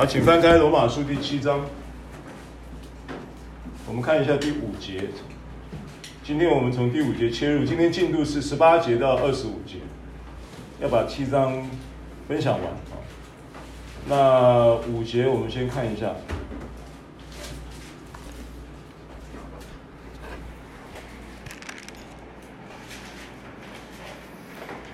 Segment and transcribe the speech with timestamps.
[0.00, 1.60] 好，请翻开罗马书第七章，
[3.86, 5.10] 我们看一下第五节。
[6.24, 9.74] 今天我们从第五节切入，今天进度是十八节到二十五节，
[10.80, 11.68] 要把七章
[12.26, 12.96] 分享完啊。
[14.08, 16.14] 那五节我们先看一下。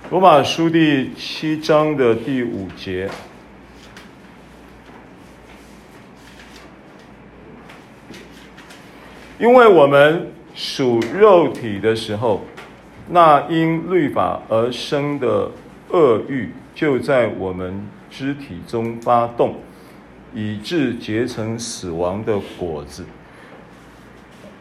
[0.09, 3.09] 罗马书第七章的第五节，
[9.39, 12.41] 因为我们属肉体的时候，
[13.09, 15.51] 那因律法而生的
[15.89, 19.55] 恶欲就在我们肢体中发动，
[20.33, 23.05] 以致结成死亡的果子。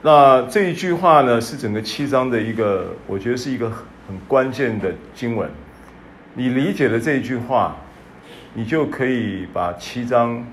[0.02, 3.72] 那这一句话呢，是整个七章的一个，我觉得是一个。
[4.08, 5.50] 很关键的经文，
[6.34, 7.74] 你理解了这一句话，
[8.54, 10.46] 你就可以把七章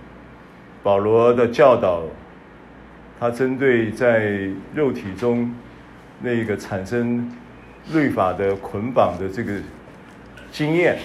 [0.82, 2.02] 保罗的教导，
[3.24, 5.50] 他针对在肉体中
[6.20, 7.32] 那个产生
[7.94, 9.54] 律法的捆绑的这个
[10.52, 10.98] 经验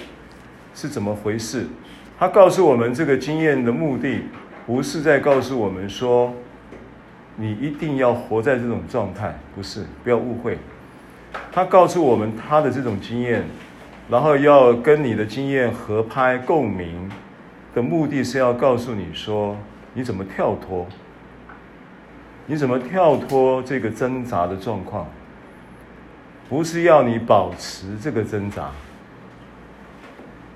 [0.74, 1.64] 是怎么回事？
[2.18, 4.22] 他告诉我们，这个经验的目的
[4.66, 6.34] 不是在告诉我们说
[7.36, 10.58] 你一定要活在这种状态，不是，不要误会。
[11.52, 13.44] 他告诉我们他的这种经验，
[14.10, 17.08] 然后要跟你的经验合拍共鸣
[17.76, 19.56] 的目的是要告诉你说，
[19.94, 20.84] 你怎么跳脱，
[22.50, 25.06] 你怎么跳脱这个挣扎的状况，
[26.48, 28.70] 不是要你保持这个挣扎。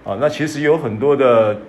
[0.03, 1.61] 啊，那其实有很多的，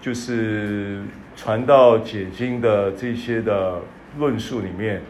[0.00, 1.00] 就是
[1.36, 3.80] 传道解经的这些的
[4.18, 5.00] 论述里面。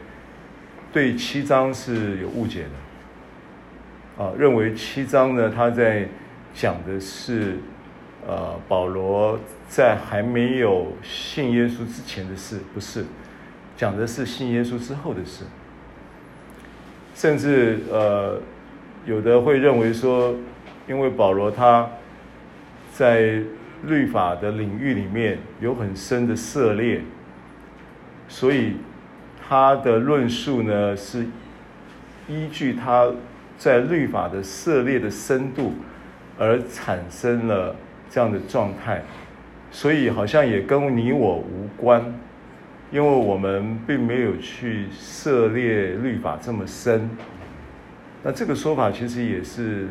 [0.92, 2.64] 对七章是有误解
[4.18, 6.06] 的，啊，认为七章呢，他在
[6.52, 7.56] 讲的是，
[8.28, 13.06] 呃，保罗在还没有信耶稣之前的事，不是，
[13.82, 15.44] 讲的是信耶稣之后的事。
[17.16, 18.40] 甚至呃，
[19.04, 20.36] 有的会认为说，
[20.86, 21.90] 因为保罗他
[22.92, 23.42] 在
[23.82, 27.00] 律法的领域里面有很深的涉猎，
[28.28, 28.76] 所以。
[29.48, 31.26] 他的论述呢，是
[32.26, 33.10] 依据他
[33.58, 35.74] 在律法的涉猎的深度
[36.38, 37.74] 而产生了
[38.08, 39.02] 这样的状态，
[39.70, 42.02] 所以好像也跟你我无关，
[42.92, 47.10] 因为我们并没有去涉猎律法这么深。
[48.22, 49.88] 那这个说法其实也是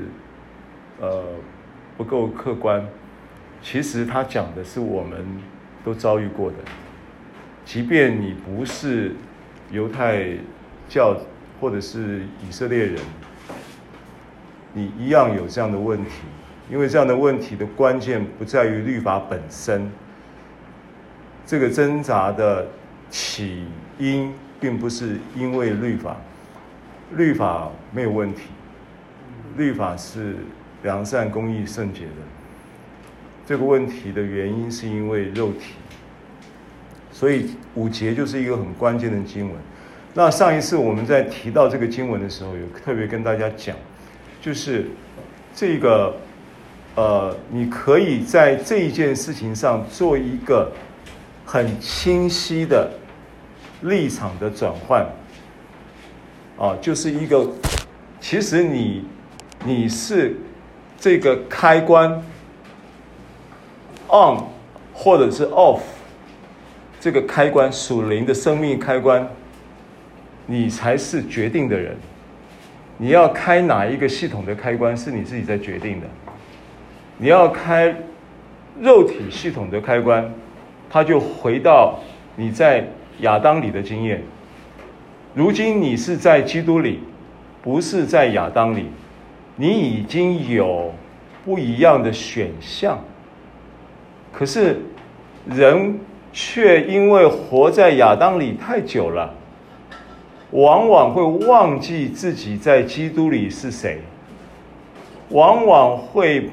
[1.01, 1.25] 呃
[1.97, 2.87] 不够客观。
[3.61, 5.25] 其实他讲的是我们
[5.83, 6.57] 都遭遇过的，
[7.65, 9.11] 即便你不是。
[9.71, 10.25] 犹太
[10.89, 11.15] 教
[11.57, 12.97] 或者是以色列人，
[14.73, 16.11] 你一样有这样的问题，
[16.69, 19.89] 因为这样的问题的关键不在于律法本身，
[21.45, 22.67] 这个挣扎的
[23.11, 23.65] 起
[23.99, 26.17] 因并不是因为律法，
[27.15, 28.43] 律法没有问题，
[29.57, 30.37] 律法是
[30.81, 32.11] 良善、公义、圣洁的，
[33.45, 35.73] 这个问题的原因是因为肉体。
[37.11, 39.55] 所以五节就是一个很关键的经文。
[40.13, 43.75] 那上一次我们在提到这个经文的时候，有特别跟大家讲，
[44.41, 44.87] 就是
[45.53, 46.15] 这个
[46.95, 50.71] 呃，你可以在这一件事情上做一个
[51.45, 52.89] 很清晰的
[53.81, 55.05] 立场的转换。
[56.57, 57.47] 啊，就是一个，
[58.19, 59.05] 其实你
[59.65, 60.35] 你是
[60.99, 62.11] 这个开关
[64.09, 64.43] on
[64.93, 65.79] 或者是 off。
[66.99, 69.27] 这个开关属灵的生命开关，
[70.45, 71.97] 你才是决定的人。
[72.99, 76.05] 你要开哪一个系统的开关，是你自己在决定的。
[77.17, 77.95] 你要开
[78.79, 80.31] 肉体系统的开关，
[80.91, 81.99] 它就回到
[82.35, 82.87] 你在
[83.21, 84.21] 亚当里的经验。
[85.33, 86.99] 如今你是在基督里，
[87.63, 88.85] 不是在亚当里，
[89.55, 90.93] 你已经有
[91.43, 93.03] 不一样的选项。
[94.31, 94.79] 可是
[95.49, 95.99] 人。
[96.33, 99.33] 却因为活在亚当里太久了，
[100.51, 103.99] 往往会忘记自己在基督里是谁，
[105.27, 106.49] 往往会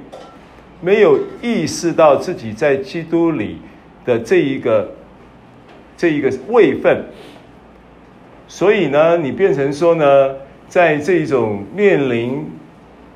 [0.80, 3.58] 没有意识到自己在基督里
[4.04, 4.90] 的这一个
[5.98, 7.04] 这一个位分。
[8.46, 10.36] 所以呢，你变成说呢，
[10.66, 12.50] 在这种面临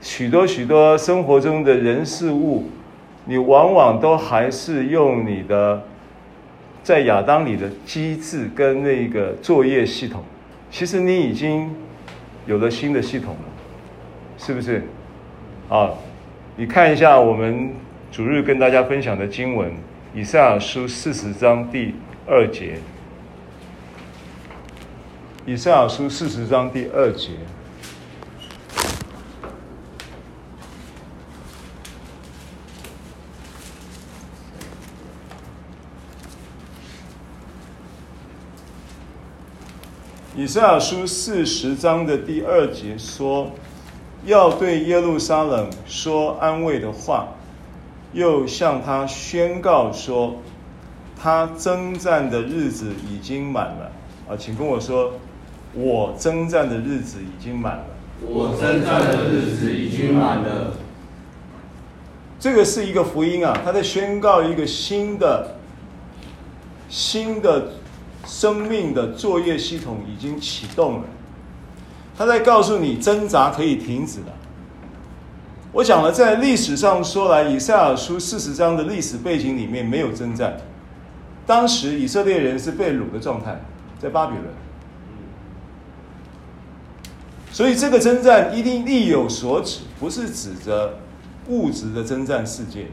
[0.03, 2.69] 许多许多生活中的人事物，
[3.25, 5.83] 你往往都还是用你的。
[6.85, 10.21] 在亚当里的机制跟那个作业系统，
[10.69, 11.73] 其实你已经
[12.45, 13.45] 有了新的系统了，
[14.37, 14.83] 是不是？
[15.69, 15.91] 啊，
[16.57, 17.71] 你看一下我们
[18.11, 19.71] 主日跟大家分享的经文，
[20.13, 21.95] 以赛亚书四十章第
[22.33, 22.79] 二节。
[25.45, 27.33] 以赛亚书四十章第二节。
[40.35, 43.53] 以赛亚书四十章的第二节说
[44.25, 47.29] ：“要对耶路撒冷说安慰的话，
[48.15, 50.41] 又向他宣告说，
[51.23, 53.93] 他征战的日子已经满了。”
[54.29, 55.13] 啊，请跟我说，
[55.75, 57.85] 我征战的日子已经满了。
[58.23, 60.73] 我征战的日子已经满了。
[62.41, 65.57] 这个是一个福音啊，他在宣告一个新的、
[66.89, 67.75] 新的。
[68.25, 71.05] 生命的作业系统已经启动了，
[72.17, 74.27] 他在告诉你挣扎可以停止了。
[75.73, 80.57] 我讲了，在历史上说来，以赛亚书四十章的历史背景里面没有征战，
[81.53, 83.61] 当时以色列人是被掳的状态，
[84.01, 84.45] 在巴比伦，
[87.53, 90.99] 所以这个征战一定力有所指，不是指着
[91.49, 92.87] 物质的征战世界。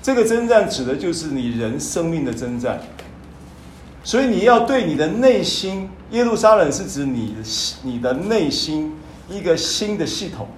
[0.00, 2.80] 这个征战指的就是你人生命的征战。
[4.02, 7.36] 所以你要对你的内心，耶路撒冷是指你
[7.82, 8.94] 你的内心
[9.28, 10.48] 一个新的系统。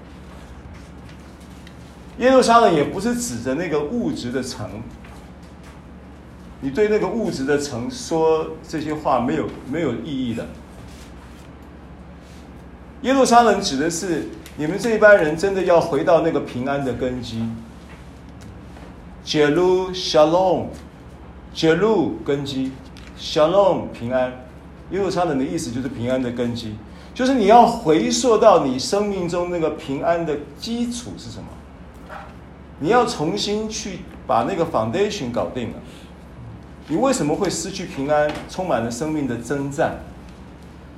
[2.18, 4.80] 耶路撒冷也不是指着那个物质的城，
[6.60, 10.46] 你对那个物质的城说这些话没有没有意义的。
[13.02, 17.42] 耶路撒冷指的是你们这一班人真的要回到那个平安的根基。
[19.22, 20.70] 杰路沙龙，
[21.54, 22.72] 杰路根基。
[23.22, 24.32] Shalom 平安，
[24.92, 26.74] 耶路撒冷的意思就是平安的根基，
[27.12, 31.44] 就是你要回溯到你生命中那个平安的基础是什么？
[32.78, 35.74] 你要重新去把那个 foundation 搞定了。
[36.90, 38.28] 你为什么会失去平安？
[38.48, 40.00] 充满了生命的征战，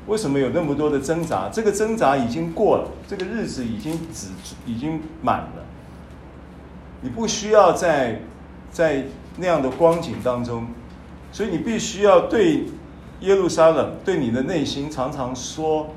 [0.06, 1.50] 为什么有那么多的挣扎？
[1.52, 4.28] 这个挣扎已经过了，这个日子已经止，
[4.64, 5.62] 已经满了。
[7.02, 8.22] 你不需要在
[8.70, 9.04] 在
[9.36, 10.66] 那样的光景当中。
[11.30, 12.64] 所以你必须要对
[13.20, 15.90] 耶路撒冷，对你的内心常常说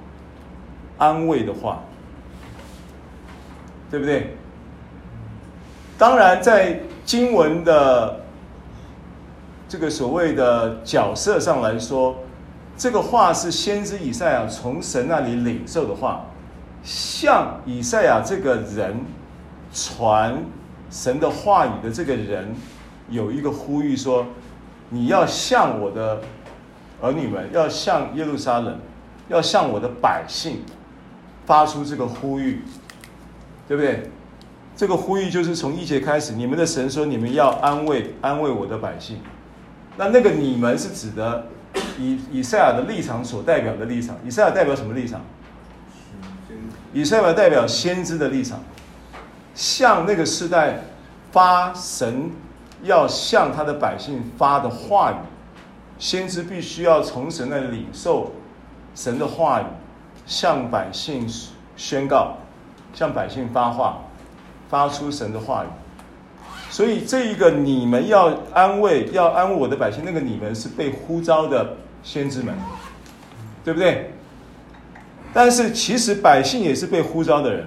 [0.98, 1.84] 安慰的话，
[3.90, 4.36] 对不对？
[5.98, 8.25] 当然，在经文的
[9.68, 12.16] 这个所谓的角色上来说，
[12.78, 16.26] 这个话是先知以赛亚从神那里领受的话，
[16.84, 19.00] 向以赛亚这个人
[19.74, 20.44] 传
[20.90, 22.56] 神的话语的这个人
[23.10, 24.26] 有一个呼吁说。
[24.88, 26.22] 你要向我的
[27.02, 28.80] 儿女们，要向耶路撒冷，
[29.30, 30.62] 要向我的百姓
[31.44, 32.62] 发出这个呼吁，
[33.68, 34.12] 对不对？
[34.78, 39.18] 这个呼吁就是从一节开始，你们的神说，你们要安慰安慰我的百姓。
[39.98, 41.48] 那那个你们是指的
[42.00, 44.16] 以以赛亚的立场所代表的立场。
[44.26, 45.22] 以赛亚代表什么立场？
[46.94, 48.60] 以赛亚代表先知的立场，
[49.54, 50.82] 向那个时代
[51.32, 52.32] 发神。
[52.84, 55.16] 要向他的百姓发的话语，
[55.98, 58.34] 先知必须要从神那里领受
[58.94, 59.66] 神的话语，
[60.28, 61.28] 向百姓
[61.76, 62.36] 宣告，
[62.94, 64.02] 向百姓发话，
[64.70, 65.68] 发出神的话语。
[66.76, 72.54] 所以这一个你们要安慰，要安慰我的百姓，那个你们是被呼召的先知们，
[73.64, 74.12] 对不对？
[75.34, 77.66] 但是其实百姓也是被呼召的人。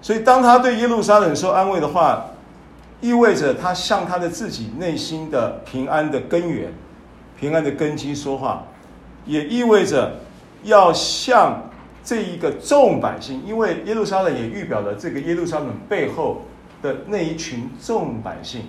[0.00, 2.30] 所以当他对耶路撒冷说安慰的话，
[3.02, 6.72] 意味着他向他的自己内心的平安的根源、
[7.38, 8.64] 平安的根基说话，
[9.26, 10.14] 也意味着
[10.62, 11.62] 要向
[12.02, 16.40] 这一个众百姓，因为耶路撒冷也预表了这个耶路撒冷背后
[16.86, 18.62] 的那一群众百姓，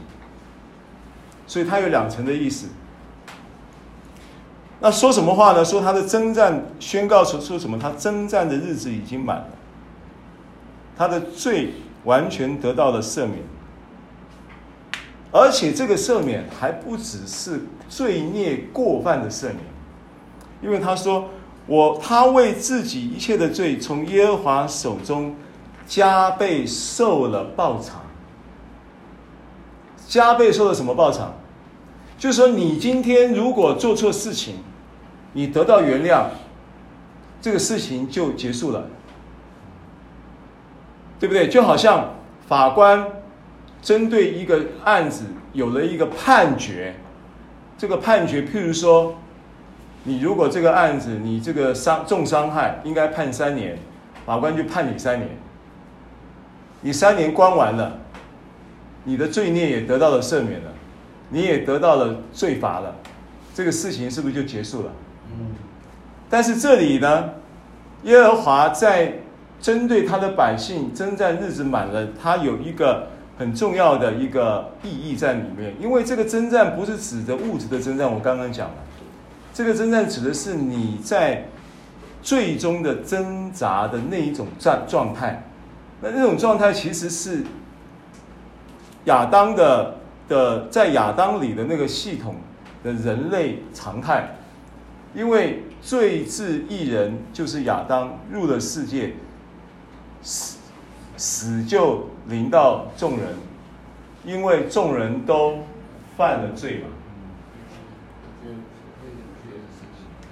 [1.45, 2.67] 所以他有两层的意思。
[4.79, 5.63] 那说什么话呢？
[5.63, 7.77] 说他的征战宣告说说什么？
[7.79, 9.47] 他征战的日子已经满了，
[10.95, 13.37] 他的罪完全得到了赦免。
[15.31, 19.59] 而且这个赦免还不只是罪孽过犯的赦免，
[20.61, 21.29] 因为他说
[21.65, 25.35] 我他为自己一切的罪从耶和华手中
[25.87, 28.01] 加倍受了报偿。
[30.07, 31.33] 加倍受的什么报偿？
[32.17, 34.55] 就是说你今天如果做错事情，
[35.33, 36.27] 你得到原谅，
[37.41, 38.85] 这个事情就结束了，
[41.19, 41.47] 对不对？
[41.47, 42.15] 就好像
[42.47, 43.05] 法官。
[43.79, 46.95] 针对一个案子有了一个判决，
[47.77, 49.15] 这个判决，譬如说，
[50.03, 53.77] 你如果这个案子你这个伤重伤害应该判三年，
[54.25, 55.29] 法官就判你三年，
[56.81, 57.99] 你三年关完了，
[59.07, 60.71] 你的罪孽也得到了赦免了，
[61.29, 62.93] 你也得到了罪罚了，
[63.55, 64.91] 这个事情是不是就结束了？
[65.31, 65.55] 嗯。
[66.29, 67.29] 但是这里呢，
[68.03, 69.19] 耶和华在
[69.61, 78.75] 针对他的百姓征战日子满了，他有一个很重要的一个意义在里面，因为这个征战不是指的物质的征战，我刚刚讲了，
[79.53, 81.45] 这个征战指的是你在
[82.21, 85.43] 最终的挣扎的那一种状状态，
[86.01, 87.45] 那那种状态其实是。
[89.07, 89.95] 亚当的
[90.29, 92.35] 的在亚当里的那个系统
[92.83, 94.35] 的人类常态，
[95.15, 99.13] 因为罪至一人就是亚当入了世界，
[100.21, 100.57] 死
[101.15, 103.29] 死就临到众人，
[104.25, 105.59] 因为众人都
[106.17, 106.87] 犯了罪嘛，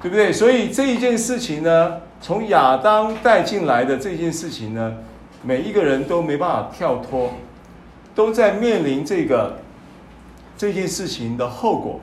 [0.01, 0.33] 对不对？
[0.33, 4.97] 所以这一件事情呢，从亚当带进来的这件事情呢，
[5.41, 7.31] 每一个人都没办法跳脱。
[8.15, 9.59] 都在面临这个
[10.57, 11.99] 这件事情的后果，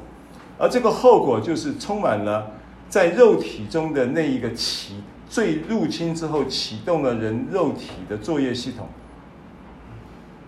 [0.59, 2.53] 而这个后果就是充满了
[2.89, 8.87] 在肉体中的那一个启最入侵之后启动了人肉体的作业系统。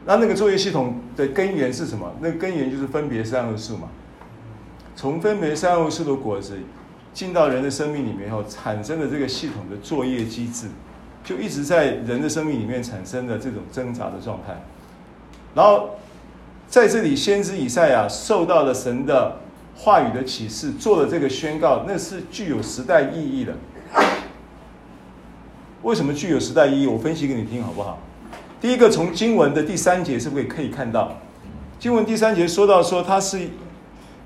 [0.05, 2.13] 那那个作业系统的根源是什么？
[2.21, 3.89] 那根源就是分别三恶数嘛。
[4.95, 6.59] 从分别三恶数的果子
[7.15, 10.69] 进到人的生命里面后，产生的这个系统的作业机制，
[11.25, 14.63] 就一直在人的生命里面产生的这种挣扎的状态。
[15.55, 15.91] 然后，
[16.67, 19.37] 在这里，先知以赛亚受到了神的
[19.77, 23.55] 话语的启示，做了这个宣告，那是具有时代意义的。
[25.83, 26.87] 为什么具有时代意义？
[26.87, 27.99] 我分析给你听好不好？
[28.61, 31.13] 第一个，从经文的第三节是不是可以看到？
[31.79, 33.49] 经文第三节说到说，他是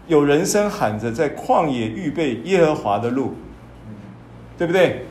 [0.07, 3.35] 有人声喊着在旷野预备耶和华的路，
[4.57, 5.05] 对不对？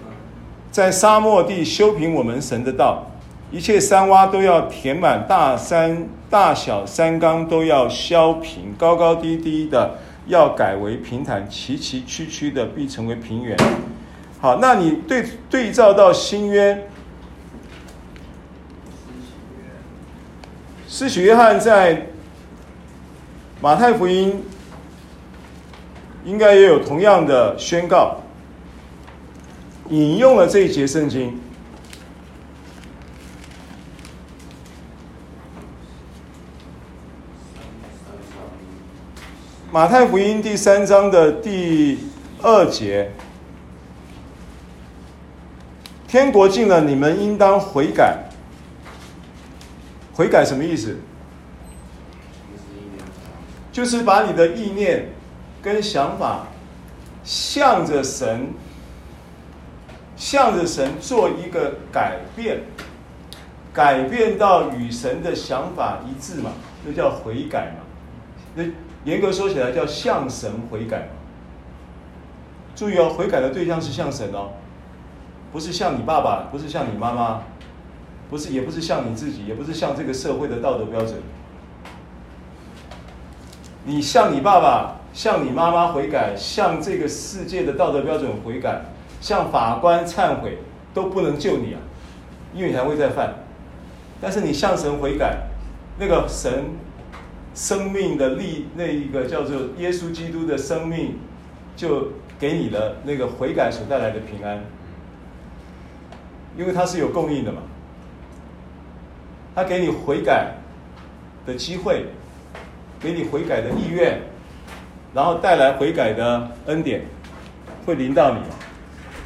[0.71, 3.05] 在沙漠地修平我们神的道。
[3.49, 13.57] 一切山洼都要填满，大山大小山冈都要削平，高高低低的要改为平坦，崎崎岖岖的必成为平原。
[14.41, 16.89] 好，那你对对照到新约，
[20.85, 22.07] 施洗约翰在
[23.61, 24.43] 马太福音
[26.25, 28.17] 应该也有同样的宣告，
[29.89, 31.39] 引用了这一节圣经。
[39.77, 41.99] 马太福音第三章的第
[42.41, 43.11] 二节，
[46.07, 48.23] 天国近了，你们应当悔改。
[50.15, 50.97] 悔改什么意思？
[53.71, 55.09] 就是把你的意念
[55.61, 56.47] 跟想法
[57.23, 58.47] 向着神，
[60.15, 62.61] 向着神做一个改变，
[63.71, 66.53] 改变到与神的想法一致嘛，
[66.83, 67.85] 这叫悔改嘛。
[68.55, 68.63] 那
[69.07, 71.07] 严格说起来，叫向神悔改。
[72.75, 74.49] 注意哦，悔改的对象是向神哦，
[75.53, 77.41] 不是向你爸爸，不是向你妈妈，
[78.29, 81.13] 不是，也不是向你自己，也不是向这个社会的道德标准。
[83.85, 88.81] 你向你爸爸、向你妈妈悔改，向这个世界的道德标准悔改，
[89.21, 90.57] 向法官忏悔，
[90.93, 91.79] 都不能救你啊，
[92.53, 93.35] 因为你还会再犯。
[94.19, 95.47] 但是你向神悔改，
[95.97, 96.65] 那个神。
[97.57, 101.15] 生命的力，那一个叫做耶稣基督的生命，
[101.75, 104.63] 就给你的那个悔改所带来的平安，
[106.55, 107.63] 因为它是有供应的嘛，
[109.55, 110.51] 他给你悔改
[111.47, 112.05] 的机会，
[112.99, 114.21] 给你悔改的意愿，
[115.15, 117.01] 然后带来悔改的恩典，
[117.87, 118.41] 会临到你，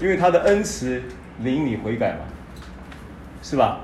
[0.02, 1.04] 因为他的恩慈
[1.40, 2.20] 领你悔改嘛，
[3.44, 3.82] 是吧？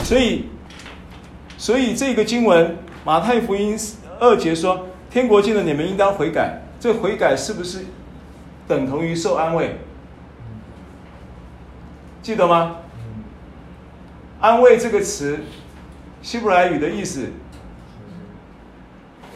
[0.00, 0.46] 所以，
[1.56, 2.76] 所以这个经文。
[3.08, 3.74] 马太福音
[4.20, 7.86] 二节说：“天国近了，你们应当悔改。”这悔改是不是
[8.66, 9.78] 等同于受安慰？
[12.20, 12.76] 记得吗？
[14.40, 15.38] 安慰这个词，
[16.20, 17.30] 希伯来语的意思，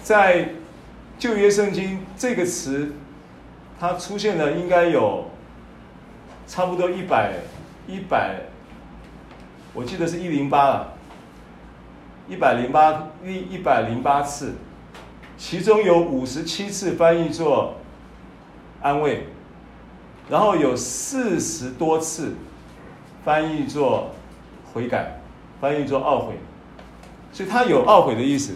[0.03, 0.51] 在
[1.19, 2.93] 旧约圣经这个词，
[3.81, 5.31] 它出现了应该有
[6.47, 7.37] 差不多一百
[7.87, 8.35] 一百，
[9.73, 10.93] 我记得是一零八了。
[12.29, 14.55] 一百零八一一百零八次，
[15.37, 17.75] 其中有五十七次翻译作
[18.81, 19.27] 安慰，
[20.31, 22.35] 然后有四十多次
[23.25, 24.11] 翻译作
[24.73, 25.21] 悔改，
[25.61, 26.35] 翻译作懊悔，
[27.33, 28.55] 所以它有懊悔的意思。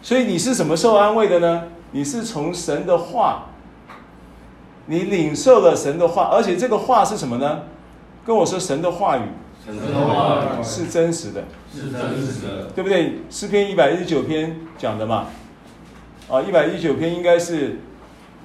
[0.00, 1.64] 所以你是什么受安慰的呢？
[1.90, 3.46] 你是从神的话，
[4.86, 7.62] 你领受了神的话，而且这个话是什么呢？
[8.24, 9.22] 跟我说神的话语。
[10.62, 11.44] 是真实的，
[11.74, 13.18] 是真实的，对不对？
[13.30, 15.26] 诗篇一百一十九篇讲的嘛，
[16.28, 17.80] 啊，一百一十九篇应该是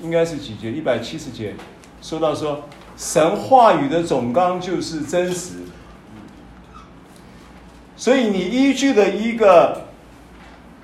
[0.02, 0.72] 应该是几节？
[0.72, 1.56] 一百七十节，
[2.02, 2.64] 说到说
[2.98, 5.56] 神话语的总纲就是真实，
[7.96, 9.88] 所以你依据的一个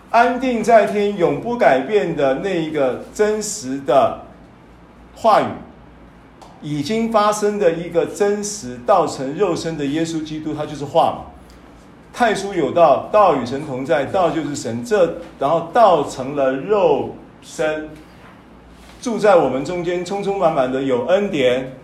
[0.09, 4.25] 安定在天、永不改变的那一个真实的
[5.15, 5.45] 话语。
[6.61, 11.21] 已经发生的一个真实道成肉身的耶稣基督，他就是话嘛。
[12.11, 14.83] 太初有道，道与神同在，道就是神。
[14.83, 17.89] 这然后道成了肉身，
[19.01, 21.77] 住在我们中间，充充满满的有恩典，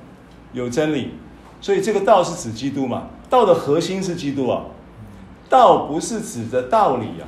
[0.52, 1.12] 有真理。
[1.62, 3.04] 所以这个道是指基督嘛？
[3.30, 4.64] 道的核心是基督啊。
[5.48, 7.24] 道不是指着道理啊，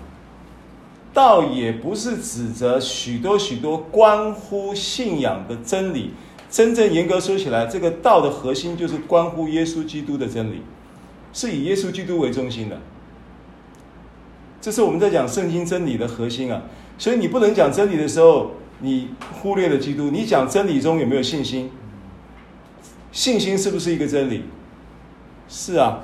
[1.14, 6.14] 道也不是指着许多许多关乎信仰的真理。
[6.50, 10.62] 真正严格说起来，这个道的核心就是关乎耶稣基督的真理，
[11.34, 12.80] 是以耶稣基督为中心的。
[14.62, 16.64] 这是我们在讲圣经真理的核心啊。
[16.98, 19.10] 所以你不能讲真理的时候，你
[19.42, 20.10] 忽略了基督。
[20.10, 21.70] 你讲真理中有没有信心？
[23.12, 24.46] 信心是不是一个真理？
[25.48, 26.00] 是啊。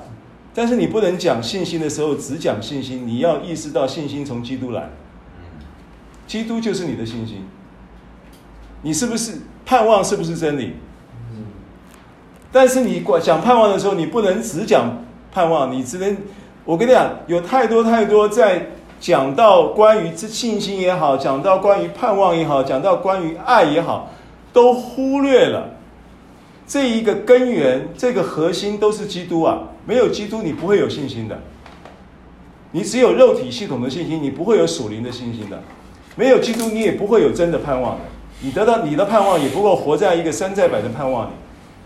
[0.54, 4.90] 但是你不能讲信心的时候只讲信心，你要意识到信心从基督来，
[6.26, 7.44] 基督就是你的信心。
[8.82, 9.38] 你是不是？
[9.66, 10.74] 盼望是不是真理？
[12.52, 16.16] 但是你讲盼望的时候，你不能只讲盼望，你只能，
[16.64, 18.68] 我跟你讲，有太多太多在
[19.00, 24.10] 讲到关于这信心也好，讲到关于盼望也好，讲到关于爱也好，
[24.52, 25.70] 都忽略了
[26.66, 29.58] 这一个根源，这个核心都是基督啊！
[29.84, 31.38] 没有基督，你不会有信心的。
[32.70, 35.60] 你只有肉体系统的信心，你不会有属灵的信心的。
[36.16, 38.04] 没有基督，你也不会有真的盼望的。
[38.40, 41.30] 你得到你的盼望，也不过活在一个山寨版的盼望里。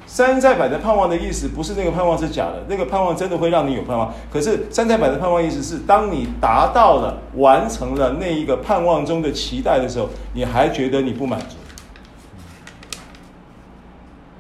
[0.07, 4.13] 山寨版的盼望的意思，不是那个盼望是假的，那个盼望真的会让你有盼望。
[4.33, 11.57] 可是山寨版的盼望意思是，当你达到了、完成了那一个盼望中的期待的时候，你还觉得你不满足。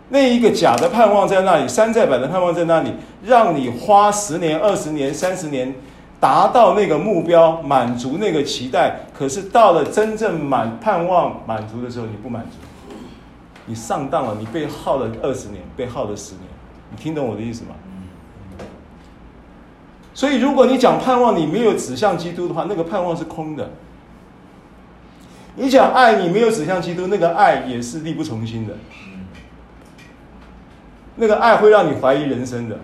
[0.08, 5.74] 那一个假的盼望在那里，山寨版的盼望在那里，让你花十年、二十年、三十年。
[6.20, 12.56] 达到那个目标，满足那个期待，可是到了真正满盼望满足的时候，你不满足，
[13.66, 16.44] 你上当了，你被耗了二十年，被耗了十年，
[16.90, 17.70] 你听懂我的意思吗？
[20.12, 23.70] 所以，如果你讲盼望，你没有指向基督的话，那个盼望是空的。
[25.54, 28.74] 你讲爱，你没有指向基督，那个爱也是力不从心的。
[31.14, 32.80] 那个爱会让你怀疑人生的，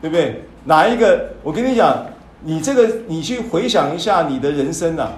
[0.00, 0.47] 对不对？
[0.64, 1.30] 哪一个？
[1.42, 2.06] 我跟你讲，
[2.42, 5.12] 你这个，你去回想一下你的人生呐、啊。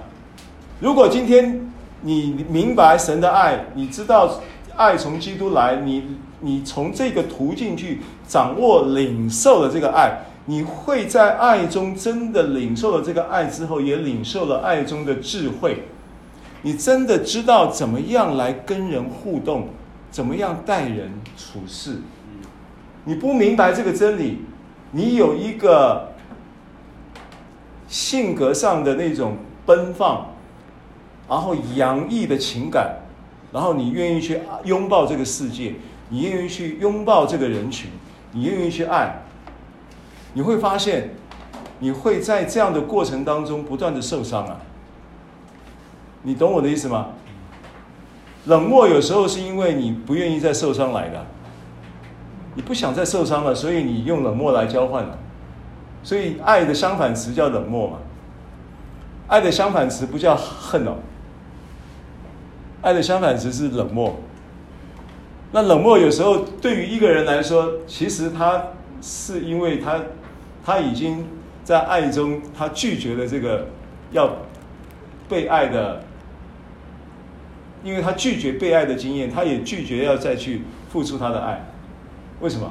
[0.80, 1.68] 如果今天
[2.02, 4.40] 你明白神的爱，你知道
[4.76, 15.84] 爱从基督来，你你从这个途径去掌握、领受了这个爱，你会在爱中真的领受了这个爱之后，也领受了爱中的智慧。
[16.62, 19.68] 你真的知道怎么样来跟人互动，
[20.10, 21.96] 怎么样待人处事。
[23.04, 24.44] 你不明白这个真理。
[24.92, 26.12] 你有一个
[27.88, 30.26] 性格上的那种奔放，
[31.28, 32.96] 然后洋溢的情感，
[33.52, 35.74] 然后你愿意去拥抱这个世界，
[36.08, 37.90] 你愿意去拥抱这个人群，
[38.32, 39.22] 你愿意去爱，
[40.34, 41.10] 你会发现，
[41.78, 44.60] 你会在这样的过程当中不断的受伤啊。
[46.22, 47.08] 你懂我的意思吗？
[48.46, 51.26] 冷漠有时候是因为你不愿意再受伤来的。
[52.54, 55.18] 你不想再受伤了，所以你用冷漠来交换了。
[56.02, 57.98] 所以爱的相反词叫冷漠嘛。
[59.28, 60.96] 爱的相反词不叫恨哦。
[62.82, 64.16] 爱的相反词是冷漠。
[65.52, 68.62] 那冷漠有时候对于一个人来说，其实他
[69.00, 70.00] 是因为他
[70.64, 71.26] 他已经
[71.62, 73.66] 在爱中，他拒绝了这个
[74.10, 74.36] 要
[75.28, 76.02] 被爱的，
[77.84, 81.69] 因为他拒绝被爱的经验，他也拒绝要再去付出他的爱。
[82.40, 82.70] 为什么？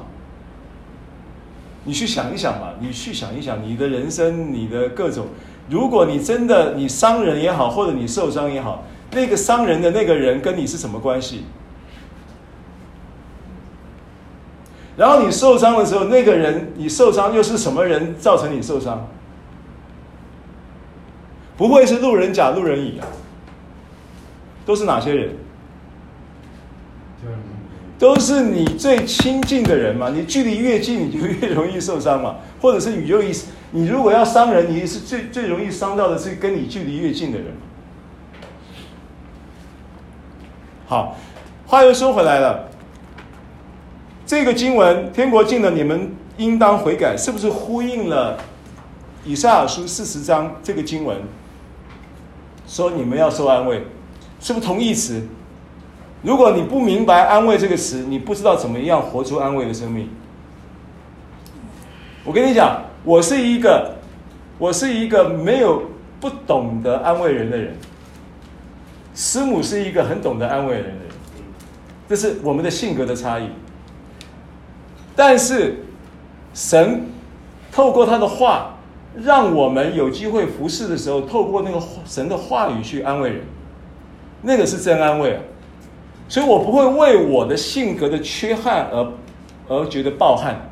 [1.84, 5.28] 你去想一想嘛，你去想一想你的人生，你的各种。
[5.70, 11.44] 如果你真的你伤人也好，或者你受伤也好，那个伤人的那个人跟你是什么关系？
[14.96, 19.08] 然后你受伤的时候，那个人你受伤又是什么人造成你受伤？
[21.56, 23.06] 不会是路人甲、路人乙啊？
[24.66, 25.36] 都是哪些人？
[28.00, 32.36] 都是你最亲近的人嘛，你距离越近，你就越容易受伤嘛。
[32.58, 33.30] 或者是你容易，
[33.72, 37.48] 你如果要伤人，你是最最容易伤到的是跟你距离越近的人。
[40.86, 41.18] 好，
[41.66, 42.70] 话又说回来了，
[44.24, 48.38] 这个经文“天国近了，你们应当悔改”，是不是呼应了
[49.26, 51.18] 以赛亚书四十章这个经文？
[52.66, 53.84] 说你们要受安慰，
[54.40, 55.22] 是不是同义词？
[56.22, 60.08] 如果你不明白“安慰”这个词，你不知道怎么样活出安慰的生命。
[62.24, 63.94] 我跟你讲，我是一个，
[64.58, 65.84] 我是一个没有
[66.20, 67.74] 不懂得安慰人的人。
[69.14, 70.98] 师母是一个很懂得安慰人的人，
[72.08, 73.48] 这是我们的性格的差异。
[75.16, 75.84] 但是
[76.52, 77.06] 神
[77.72, 78.76] 透过他的话，
[79.16, 83.40] 让我们有机会服侍的时候，透过那个神的话语去安慰人，
[84.42, 85.42] 那个是真安慰啊。
[86.30, 89.12] 所以我不会为我的性格的缺憾而
[89.68, 90.70] 而觉得抱憾。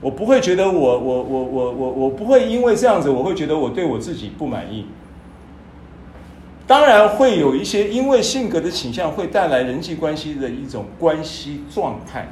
[0.00, 4.86] 我不会觉得我我我我我我不会因为这样子，我会觉得我对我自己不满意。
[6.68, 12.28] 当然会有一些因为性格的倾向会带来人际关系的一种关系状态，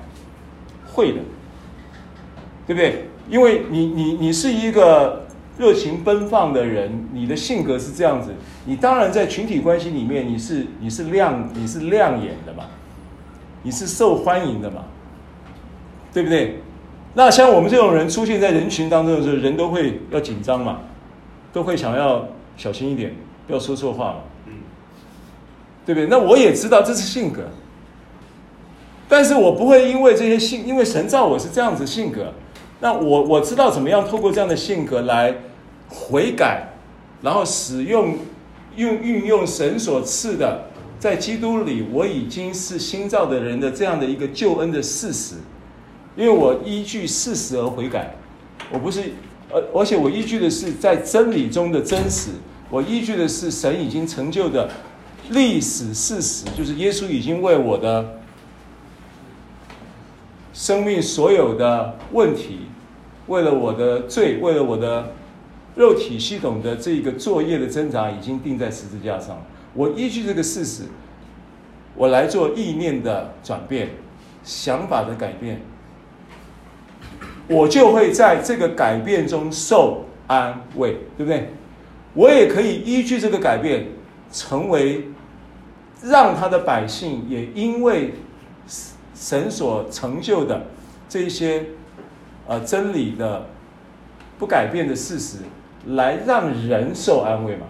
[0.86, 1.18] 会的，
[2.68, 3.08] 对不对？
[3.28, 5.25] 因为你你你是一个
[5.58, 8.34] 热情奔放的人，你的性格是这样子，
[8.66, 12.64] 你当然在群体关系里面你是你是亮你是亮眼的嘛，
[13.62, 14.84] 你是受欢迎的嘛，
[16.12, 16.60] 对不对？
[17.14, 20.80] 那像我们这种人出现在人群当中的时候，人都会要紧张嘛，
[21.52, 23.14] 都会想要小心一点，
[23.46, 24.16] 不要说错话嘛，
[25.86, 26.06] 对不对？
[26.08, 27.44] 那我也知道这是性格，
[29.08, 32.34] 但是我不会因为这些性，因为神造我是这样子性格，
[32.80, 35.34] 那我我知道怎么样透过这样的性格来
[35.88, 36.68] 悔改，
[37.22, 38.16] 然后使用
[38.76, 40.66] 用运用神所赐的，
[40.98, 45.36] 在基督里我已经是新造的人的这样的一个救恩的事实。
[46.16, 48.16] 因为我依据事实而悔改，
[48.72, 49.12] 我不是，
[49.52, 52.30] 而而且我依据的是在真理中的真实，
[52.70, 54.70] 我依据的是神已经成就的
[55.28, 58.18] 历史事实，就是耶稣已经为我的
[60.54, 62.60] 生命所有的问题，
[63.26, 65.12] 为了我的罪，为了我的
[65.76, 69.44] 肉体系统的这个作业的挣扎，已经定在十字架上。
[69.74, 70.84] 我依据这个事实，
[71.94, 73.90] 我来做意念的转变，
[74.42, 75.60] 想法的改变。
[77.48, 81.50] 我就会在这个改变中受安慰，对不对？
[82.14, 83.86] 我也可以依据这个改变，
[84.32, 85.08] 成为
[86.02, 88.14] 让他的百姓也因为
[89.14, 90.66] 神所成就的
[91.06, 91.66] 这些
[92.46, 93.46] 呃真理的
[94.38, 95.38] 不改变的事实，
[95.86, 97.66] 来让人受安慰嘛，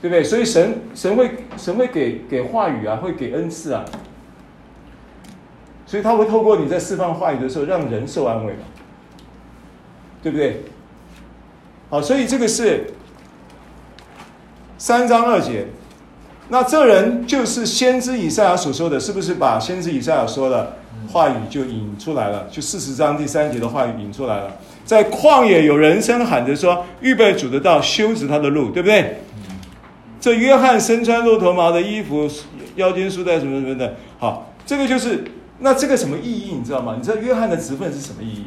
[0.00, 0.22] 对不对？
[0.22, 3.84] 所以神神会神会给给话语啊，会给恩赐啊。
[5.86, 8.60] 所以他会透过你在释放话语的时候，让人受安慰嘛，
[10.22, 10.62] 对不对？
[11.88, 12.92] 好，所以这个是
[14.78, 15.66] 三章二节。
[16.48, 20.76] 那这人就是先知以赛亚所说的，是不是把先知以赛亚说的
[21.08, 22.46] 话语就引出来了？
[22.48, 24.56] 就四十章第三节的话语引出来了。
[24.90, 29.20] 在旷野有人声喊着说：“预备主的道，修直他的路。”对不对？
[30.20, 32.28] 这约翰身穿骆驼毛的衣服，
[32.74, 33.94] 腰间束带什么什么的。
[34.18, 35.22] 好，这个就是。
[35.60, 36.96] 那这个什么意义你知道吗？
[36.98, 38.46] 你知道约翰的职分是什么意义？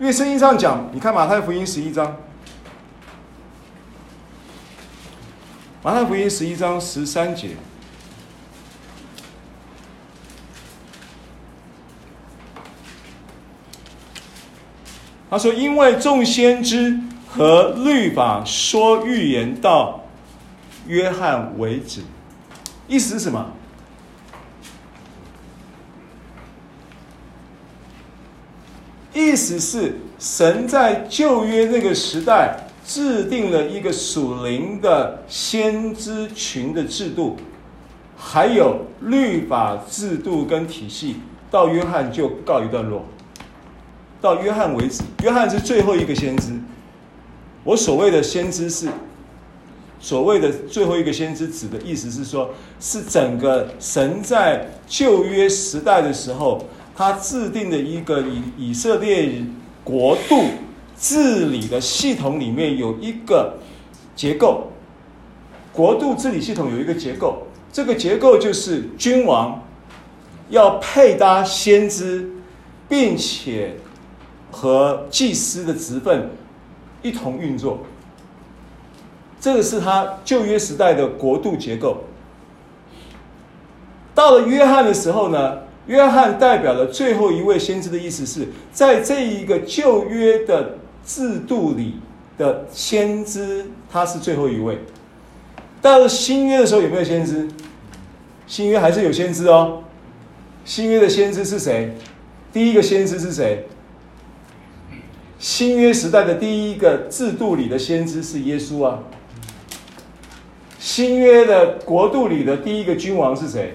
[0.00, 2.16] 因为圣经上讲，你看马太福音十一章，
[5.82, 7.48] 马太福音十一章十三节，
[15.30, 20.04] 他说：“因为众先知和律法说预言到
[20.86, 22.00] 约翰为止。”
[22.88, 23.52] 意思是什么？
[29.12, 37.36] 意思是，神在旧约那个时代制定了一个属灵的先知群的制度，
[38.16, 41.16] 还有律法制度跟体系，
[41.50, 43.04] 到约翰就告一段落。
[44.20, 46.52] 到约翰为止，约翰是最后一个先知。
[47.64, 48.88] 我所谓的先知是，
[50.00, 52.50] 所谓的最后一个先知，指的意思是说，
[52.80, 56.64] 是整个神在旧约时代的时候。
[56.96, 59.40] 他制定的一个以以色列
[59.84, 60.46] 国度
[60.98, 63.54] 治理的系统里面有一个
[64.16, 64.72] 结构，
[65.72, 69.62] 国度治理系统有一个结构，这个结构就是君王
[70.50, 72.28] 要配搭先知，
[72.88, 73.76] 并且
[74.50, 76.30] 和祭司的职分
[77.02, 77.80] 一同运作。
[79.40, 82.04] 这个是他旧约时代的国度结构。
[84.14, 92.00] 到了约翰的时候呢，约翰代表了最后一位先知的意思是在这一个旧约的制度里
[92.36, 94.78] 的先知，他是最后一位。
[95.80, 97.48] 到了新约的时候有没有先知？
[98.48, 99.84] 新约还是有先知哦。
[100.64, 101.94] 新约的先知是谁？
[102.52, 103.68] 第一个先知是谁？
[105.38, 108.98] 新约时代的第一个制度里的先知是耶稣啊。
[110.78, 113.74] 新约的国度里的第一个君王是谁？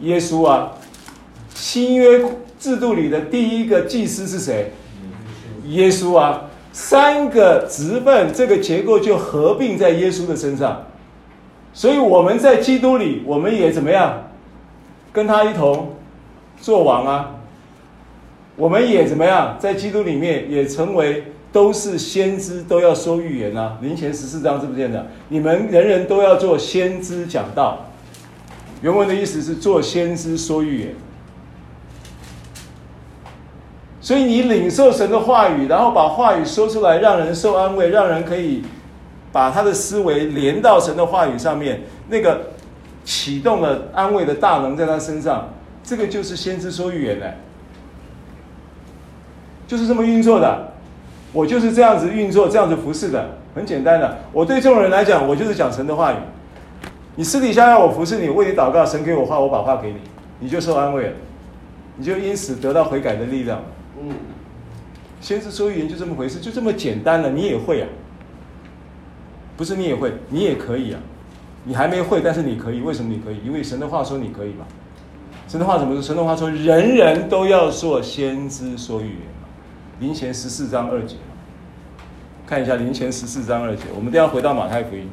[0.00, 0.72] 耶稣啊。
[1.54, 2.22] 新约
[2.58, 4.72] 制度里的第一个祭司是谁？
[5.66, 6.50] 耶稣啊。
[6.72, 10.86] 三个职分，这个结构就合并在耶稣的身上。
[11.72, 14.30] 所以我们在基督里，我们也怎么样？
[15.12, 15.96] 跟他一同
[16.60, 17.39] 做王啊。
[18.60, 19.56] 我们也怎么样？
[19.58, 23.78] 在基督里面也成为都是先知，都要说预言啊。
[23.80, 25.06] 林前十四章是不是这样的？
[25.30, 27.86] 你们人人都要做先知讲道。
[28.82, 30.94] 原文的意思是做先知说预言。
[33.98, 38.62] 所以你领受神的话语，然后把话语说出来，让人受安慰，让人可以
[39.32, 42.50] 把他的思维连到神的话语上面，那个
[43.06, 45.48] 启动了安慰的大能在他身上，
[45.82, 47.34] 这个就是先知说预言的。
[49.70, 50.72] 就是这么运作的，
[51.32, 54.18] 我就是这样子运作，这样子服侍的，很简单的。
[54.32, 56.16] 我对众人来讲，我就是讲神的话语。
[57.14, 59.98] 你私底下要我服侍你，为你祷告，神给我话，我把话给你，
[60.40, 61.12] 你就受安慰了，
[61.94, 63.62] 你就因此得到悔改的力量。
[64.02, 64.10] 嗯，
[65.20, 67.86] 先知说预言就这么回事，就这么简单了，你也会啊？
[69.56, 70.98] 不是你也会，你也可以啊。
[71.62, 73.36] 你还没会，但是你可以，为什么你可以？
[73.46, 74.66] 因为神的话说你可以嘛。
[75.46, 76.02] 神的话怎么说？
[76.02, 79.18] 神的话说，人人都要做先知说预言。
[80.00, 81.16] 林前十四章二节，
[82.46, 83.82] 看一下林前十四章二节。
[83.94, 85.06] 我们都要回到马太福音。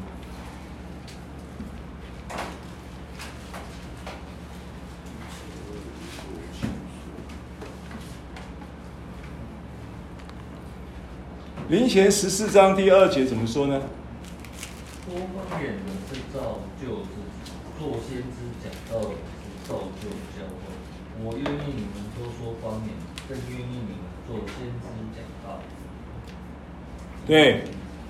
[11.68, 13.82] 林前十四章第二节怎么说呢？
[15.06, 15.20] 多
[15.50, 19.02] 方言的是造就自己，做先知讲道
[19.68, 20.56] 造就教会。
[21.20, 22.96] 我愿意你们多说方言，
[23.28, 23.84] 更愿意
[24.48, 25.60] 先知讲到，
[27.28, 27.64] 对，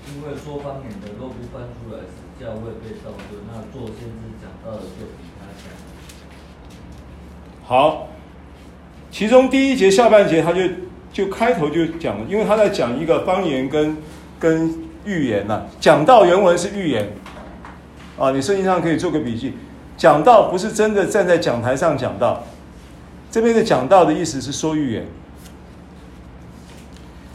[0.08, 5.72] 因为说方言的若不翻出来使教会被造就，那做先知讲到的就比他强。
[7.64, 8.08] 好，
[9.12, 10.62] 其中第一节下半节他就
[11.12, 13.98] 就开头就讲了，因为他在讲一个方言跟
[14.40, 14.74] 跟
[15.04, 15.66] 预言呐、啊。
[15.80, 17.10] 讲到原文是预言，
[18.20, 19.54] 啊，你圣经上可以做个笔记。
[19.98, 22.44] 讲道不是真的站在讲台上讲道，
[23.32, 25.06] 这边的讲道的意思是说预言。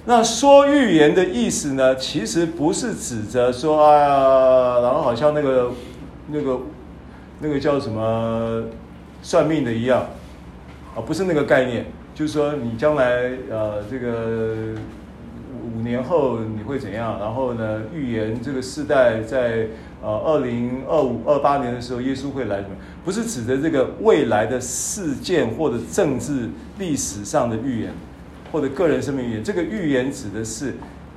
[0.04, 1.94] 那说预言的意思呢？
[1.94, 5.70] 其实不是指着说哎呀，然后好像那个
[6.26, 6.60] 那个
[7.38, 8.64] 那个叫什么
[9.22, 10.06] 算命的一样
[10.96, 11.86] 啊，不是那个概念。
[12.14, 14.74] 就是说你将来呃这个
[15.64, 17.20] 五年后你会怎样？
[17.20, 19.68] 然后呢，预言这个世代在
[20.02, 22.74] 呃二零二五二八年的时候耶稣会来什么？
[23.04, 27.92] 不是指着这个未来的事件或者政治历史上的预言。
[28.52, 30.76] 或者个人生命预言，这个预言指的是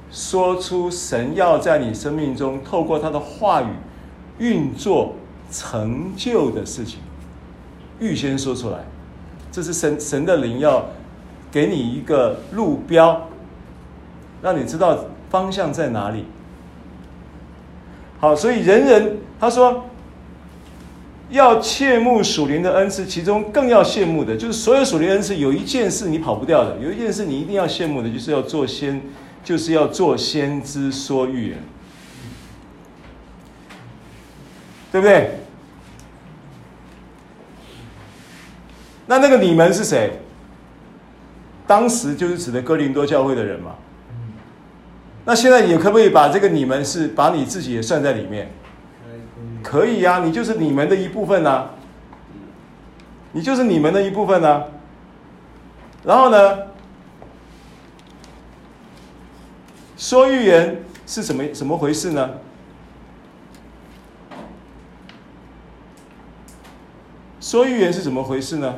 [0.10, 3.68] 说出神要在你生命中透过他的话语
[4.40, 5.14] 运作
[5.52, 7.00] 成就的事情，
[8.00, 8.86] 预先说出来，
[9.52, 10.88] 这是神神的灵要
[11.52, 13.28] 给你一个路标，
[14.42, 16.26] 让你知道方向在哪里。
[18.20, 19.84] 好，所以人人他说。
[21.30, 29.02] 要切慕属灵的恩赐，其中更要羡慕的，就是所有属灵恩赐有一件事你跑不掉的，有一件事你一定要羡慕的，就是要做先，
[29.44, 31.58] 就是要做先知说预言，
[34.92, 35.32] 对不对？
[39.08, 40.20] 那那个你们是谁？
[41.68, 43.76] 当时就是指的哥林多教会的人嘛。
[45.26, 48.52] 那现在你可不可以把这个你们是把你自己也算在里面？
[49.66, 51.72] 可以呀、你就是你们的一部分呐、
[53.32, 54.66] 你就是你们的一部分呐、
[56.04, 56.68] 然后呢，
[59.98, 62.30] 说预言是怎么怎么回事呢？
[67.42, 68.76] 说预言是怎么回事呢？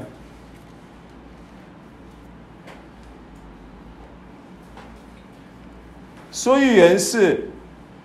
[6.31, 7.51] 说预言是。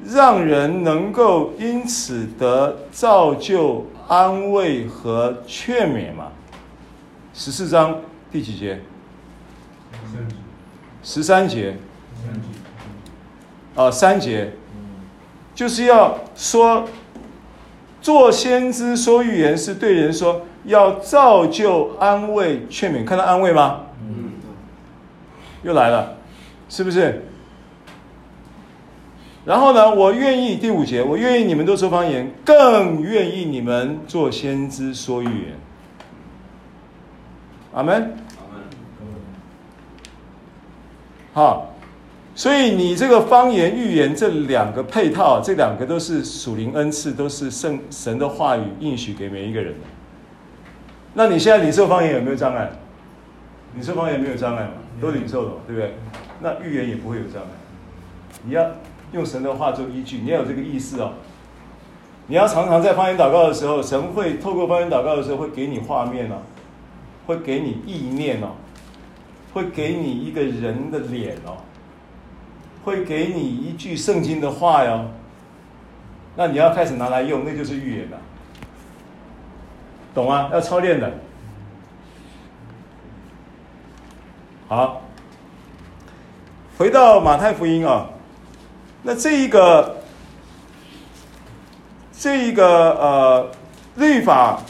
[0.04, 6.32] 让人能够因此得造就、安慰和劝勉嘛？
[7.32, 8.80] 十四章第几节？
[11.02, 11.76] 十三节。
[13.74, 14.52] 啊，三节，
[15.54, 16.86] 就是要说，
[18.02, 23.02] 做先知说预言是对人说，要造就、安慰、劝勉。
[23.04, 23.86] 看到安慰吗？
[25.62, 26.16] 又来了，
[26.68, 27.24] 是不是？
[29.44, 35.58] 然后呢，我愿意第五节，我愿意你们都说方言，更愿意你们做先知说预言。
[37.72, 37.94] 阿门。
[37.94, 38.62] 阿门。
[41.32, 41.74] 好，
[42.36, 49.80] 所以你这个方言预言这两个配套，这两个都是属灵恩赐，都是圣神的话语应许给每一个人的。
[51.14, 52.70] 那你现在领受方言有没有障碍？
[53.74, 54.72] 领受方言没有障碍嘛？
[55.00, 55.94] 都领受了，对不对？
[56.40, 57.48] 那预言也不会有障碍。
[58.44, 58.70] 你要
[59.12, 61.12] 用神的话做依据，你要有这个意思哦。
[62.26, 66.36] 你要常常在方言祷告的时候，神会透过方言祷告的时候，会给你画面哦，
[67.26, 68.52] 会给你意念哦，
[69.52, 71.58] 会给你一个人的脸哦，
[72.84, 75.04] 会给你一句圣经的话哟。
[76.36, 78.18] 那你要开始拿来用，那就是预言了。
[80.14, 80.48] 懂吗？
[80.52, 81.12] 要操练的。
[84.68, 85.02] 好，
[86.78, 88.08] 回到马太福音啊，
[89.02, 89.96] 那这一个，
[92.16, 93.50] 这一个呃，
[93.96, 94.62] 律法，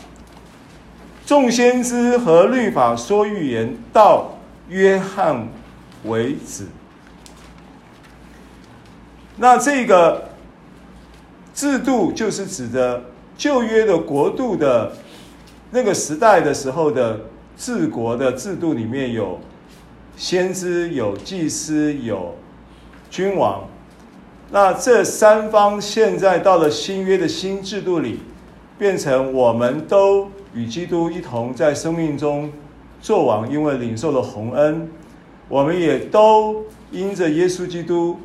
[1.27, 5.49] 众先知和律法说预言到约翰
[6.05, 6.66] 为止。
[9.37, 10.31] 那这个
[11.55, 13.05] 制度就是指的
[13.37, 14.92] 旧约的国度的。
[15.75, 17.18] 那个时代的时候的
[17.57, 19.40] 治国的制度里面有
[20.18, 22.37] 先知、有祭司、有
[23.11, 23.64] 君王。
[24.55, 28.21] 那这三方现在到了新约的新制度里，
[28.79, 32.53] 变成我们都与基督一同在生命中
[33.01, 34.91] 作王，因为领受了洪恩。
[35.49, 38.19] 我们也都因着耶稣基督，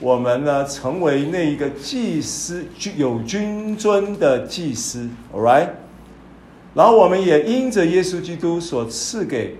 [0.00, 2.64] 我们呢成为那一个祭司，
[2.96, 5.06] 有君尊的祭司。
[5.34, 5.68] All right。
[6.72, 9.58] 然后我们也因着耶稣基督所赐给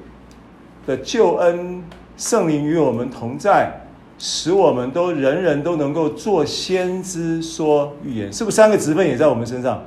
[0.86, 1.84] 的救恩，
[2.16, 3.83] 圣灵与我们同在，
[4.26, 9.84] 使我们都人人都能够做先知说预言，是不是三个职分也在我们身上？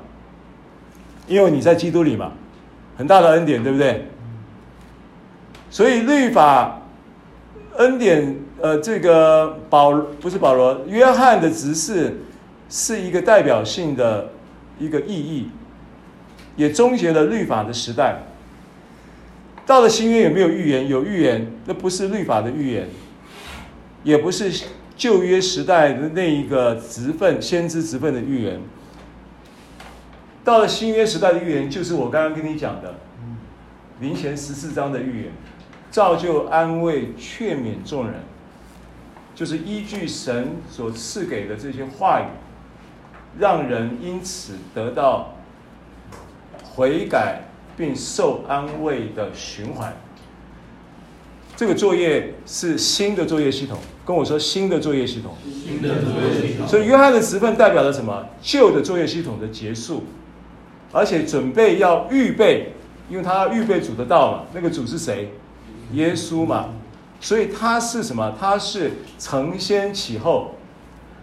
[1.28, 2.34] 因为你在基督里嘛，
[2.96, 4.06] 很大的恩典，对不对？
[5.72, 6.84] 所以律法
[7.78, 12.22] 恩典，呃，这个保不是保罗，约翰的执事
[12.70, 14.30] 是一个代表性的
[14.78, 15.50] 一个意义。
[16.56, 18.20] 也终结了律法的时代。
[19.66, 20.88] 到了新约有没有预言？
[20.88, 22.88] 有预言，那不是律法的预言，
[24.08, 24.64] 也不是
[24.96, 28.62] 旧约时代的那一个职分、先知职分的预言。
[30.46, 32.96] 到了新约时代的预言，就是我刚刚跟你讲的，
[34.00, 35.34] 林前十四章的预言，
[35.92, 38.14] 造就、安慰、劝勉众人，
[39.36, 42.28] 就是依据神所赐给的这些话语，
[43.38, 45.34] 让人因此得到。
[46.64, 47.42] 悔改
[47.76, 49.92] 并受安慰的循环，
[51.58, 53.80] 这个作业是新的作业系统。
[54.06, 56.68] 跟我说新的作业系统，新的作业系统。
[56.68, 58.26] 所以约翰的职分代表了什么？
[58.42, 60.04] 旧的作业系统的结束，
[60.94, 62.74] 而且准备要预备，
[63.10, 64.44] 因为他要预备主的道嘛。
[64.54, 65.32] 那个主是谁？
[65.94, 66.70] 耶稣嘛。
[67.20, 68.36] 所以他是什么？
[68.40, 70.52] 他是承先启后，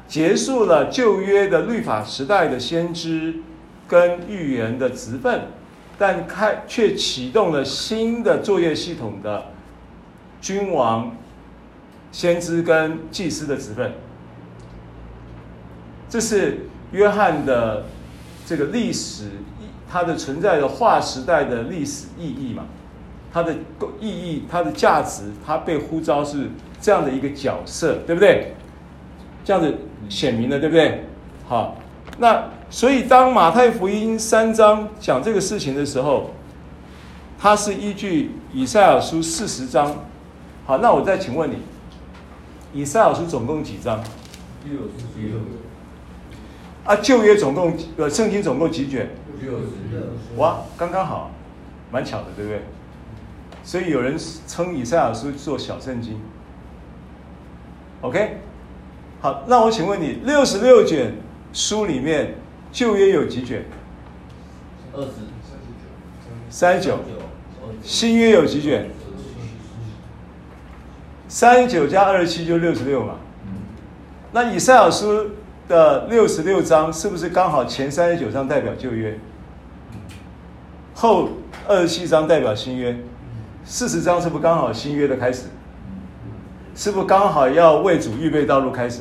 [0.09, 3.37] 结束了旧约的律法时代的先知。
[3.87, 5.43] 跟预言的职分，
[5.99, 9.45] 但开却启动了新的作业系统的
[10.45, 11.11] 君王、
[12.13, 13.95] 先知跟祭司的职分。
[16.07, 17.87] 这是约翰的
[18.45, 19.31] 这个历史，
[19.91, 22.65] 它的存在的划时代的历史意义嘛，
[23.33, 23.55] 它的
[23.99, 28.53] 意义、它的价值，它被呼召是这样的一个角色，对不对？
[29.47, 29.75] 这样子
[30.11, 31.05] 显明了，对不对？
[31.49, 31.79] 好，
[32.19, 32.45] 那。
[32.69, 36.33] 所以，当马太福音三章讲这个事情的时候，
[37.39, 39.97] 它是依据以赛亚书四十章。
[40.67, 41.59] 好，那我再请问你，
[42.73, 44.03] 以赛亚书总共几章？
[44.65, 45.39] 六十六。
[46.85, 49.11] 啊，旧约总共呃，圣经总共几卷？
[49.41, 50.01] 六十六。
[50.37, 51.31] 哇，刚刚好，
[51.91, 52.63] 蛮巧的，对不对？
[53.63, 56.21] 所以有人称以赛亚书做小圣经。
[58.01, 58.39] OK，
[59.21, 61.15] 好，那我请问你，六十六卷
[61.53, 62.35] 书里面。
[62.73, 63.65] 旧约有几卷？
[64.93, 65.11] 二十、
[66.51, 66.99] 三十九。
[67.85, 68.91] 新约有几卷？
[71.35, 73.15] 三十九加二十七就六十六嘛。
[74.31, 75.31] 那以赛亚书
[75.67, 79.19] 的六十六章是不是刚好前三十九章代表旧约，
[80.95, 81.31] 后
[81.67, 82.97] 二十七章代表新约？
[83.65, 85.47] 四十章是不是刚好新约的开始？
[86.77, 89.01] 是不是刚好要为主预备道路开始？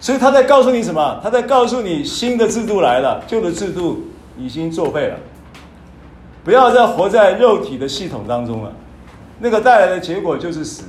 [0.00, 1.20] 所以他在告诉你什么？
[1.22, 4.04] 他在告诉你新的制度来了，旧的制度
[4.38, 5.18] 已经作废了。
[6.42, 8.72] 不要再活在肉体的系统当中了，
[9.40, 10.84] 那个带来的结果就是死。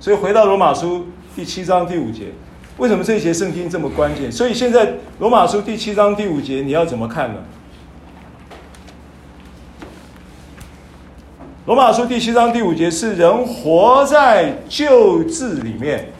[0.00, 2.26] 所以回到罗马书第七章第五节，
[2.76, 4.30] 为什么这一节圣经这么关键？
[4.30, 7.40] 所以现在罗马书第七章第五节你要怎么看呢？
[11.66, 16.12] 罗马书第七章第五节是人活在旧制里面，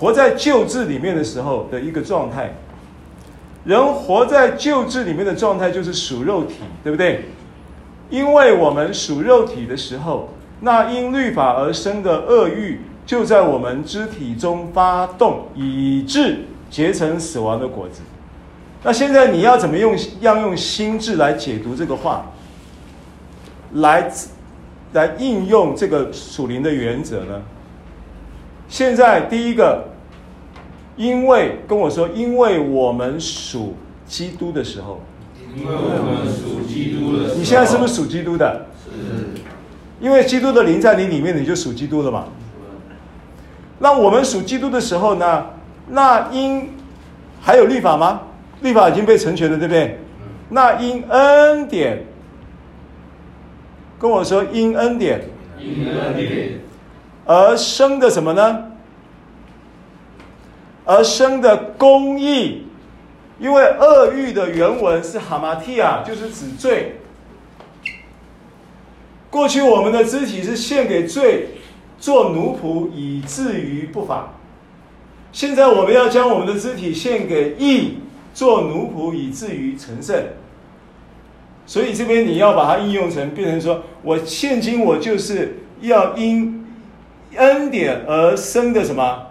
[0.00, 2.52] 活在旧制里面的时候的一个状态。
[3.64, 7.26] 人活在旧制里面的状态就是属肉体，对不对？
[8.10, 10.28] 因为我们属肉体的时候，
[10.60, 18.02] 那因律法而生的恶欲就在我们肢体中发动，以致结成死亡的果子。
[18.82, 22.26] 那现在你要怎么用，要用心智来解读这个话，
[23.74, 24.12] 来
[24.92, 27.42] 来应用这个属灵的原则呢？
[28.68, 29.88] 现在第一个。
[30.98, 33.74] 因为跟我说，因为我们属
[34.06, 35.02] 基督的时候，
[35.54, 38.64] 因为我们属基督的时候，你现在是不是属基督的？
[40.00, 40.04] 是。
[40.04, 42.24] 因为基督的灵在你里面，你就属基督了嘛。
[43.78, 45.46] 那我们属基督的时候呢？
[45.88, 46.74] 那因
[47.40, 48.22] 还有律法吗？
[48.60, 50.00] 律法已经被成全了，对不对？
[50.48, 52.04] 那因恩典，
[53.98, 55.20] 跟我说因恩典，
[55.58, 56.60] 因恩典
[57.24, 58.64] 而生的什么呢？
[60.84, 62.66] 而生的公义，
[63.38, 67.00] 因为恶欲的原文是哈马提亚，就是指罪。
[69.30, 71.48] 过去我们的肢体是献给罪
[71.98, 74.34] 做奴仆，以至于不法。
[75.32, 77.98] 现在我们要将我们的肢体献给义
[78.32, 80.16] 做奴仆，以至于成圣。
[81.66, 86.64] 所以这边你要把它应用成，变成说我现今我就是要因
[87.34, 89.26] 恩典而生的什么？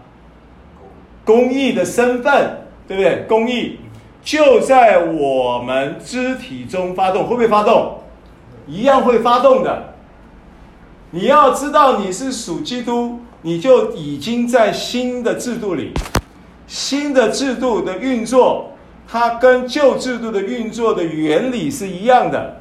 [1.23, 3.23] 公义的身份，对不对？
[3.27, 3.79] 公义
[4.21, 8.01] 就在我们肢体中发动，会不会发动？
[8.67, 9.93] 一样会发动的。
[11.11, 15.91] 你要知道你是属基督，你就已经在新的制度里。
[16.67, 18.71] 新的制度的运作，
[19.07, 22.57] 它跟旧制度的运作的原理是一样的。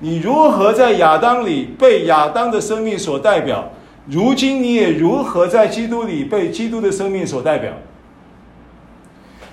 [0.00, 3.70] 你如何在亚当里被亚当的生命所代表？
[4.06, 7.74] 如今你也如何在基督里被基督的生命所代表？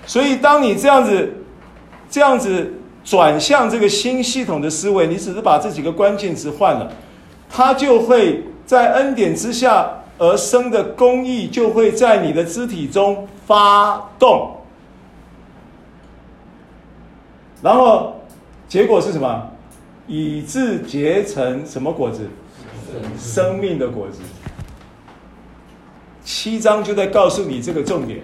[0.06, 1.34] 所以，当你这样子、
[2.10, 2.74] 这样子
[3.06, 6.92] 转向这个新系统的思维，你只是把这几个关键词换了，
[7.50, 9.88] 它就会在恩典之下
[10.18, 14.58] 而生的公义就会在你的肢体中发动，
[17.62, 18.22] 然后
[18.68, 19.52] 结果是什么？
[20.08, 22.28] 以致结成什么果子？
[23.20, 24.22] 生命的果子。
[26.24, 28.22] 七章就在告诉你这个重点。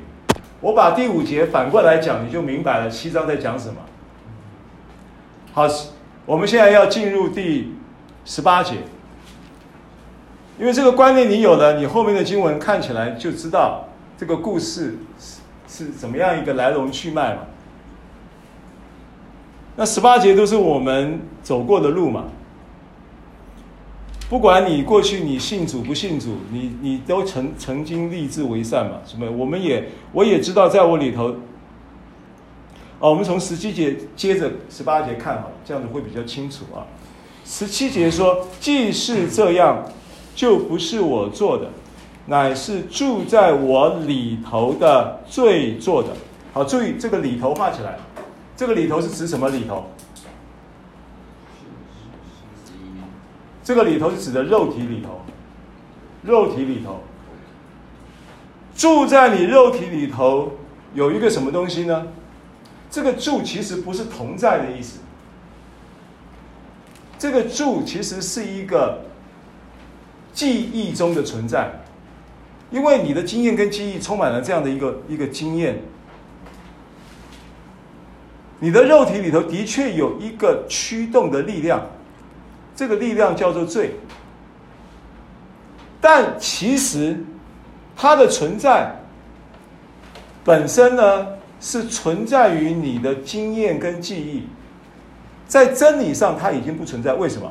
[0.59, 3.75] 我把第五节反过来讲，你就明白了七章在讲什么。
[5.53, 5.67] 好，
[6.25, 7.73] 我们现在要进入第
[8.23, 8.75] 十八节，
[10.57, 17.41] 因为这个观念你有了，你后面的经文看起来就知道这个故事是是怎么样一个来龙去脉嘛。
[19.75, 22.27] 那十八节都是我们走过的路嘛。
[24.29, 28.99] 不管你过去你信主不信主，你你都曾曾经立志为善嘛？
[29.05, 29.29] 什么？
[29.29, 31.35] 我们也我也知道，在我里头。
[33.01, 36.85] 哦，我们从十七节接着十八节看好，这样子会比较清楚啊。
[37.43, 39.83] 十七节说：“既是这样，
[40.35, 41.71] 就不是我做的，
[42.27, 46.09] 乃是住在我里头的罪做的。”
[46.53, 47.97] 好，注意这个里头画起来，
[48.55, 49.85] 这个里头是指什么里头？
[53.63, 55.21] 这个里头是指的肉体里头，
[56.21, 56.99] 肉体里头
[58.75, 60.51] 住在你肉体里头
[60.93, 62.05] 有一个什么东西呢？
[62.91, 64.99] 这个住其实不是同在的意思，
[67.17, 68.99] 这个住其实是一个
[70.33, 71.71] 记忆中的存在，
[72.69, 75.81] 因为你的经验跟记忆充满了这样的一个一个经验，
[78.59, 81.81] 你的肉体里头的确有一个驱动的力量。
[82.73, 83.91] 这个力量叫做罪，
[85.99, 87.23] 但其实
[87.95, 88.95] 它的存在
[90.43, 91.27] 本身呢，
[91.61, 94.43] 是存在于你的经验跟记忆，
[95.47, 97.13] 在真理上它已经不存在。
[97.13, 97.49] 为什么？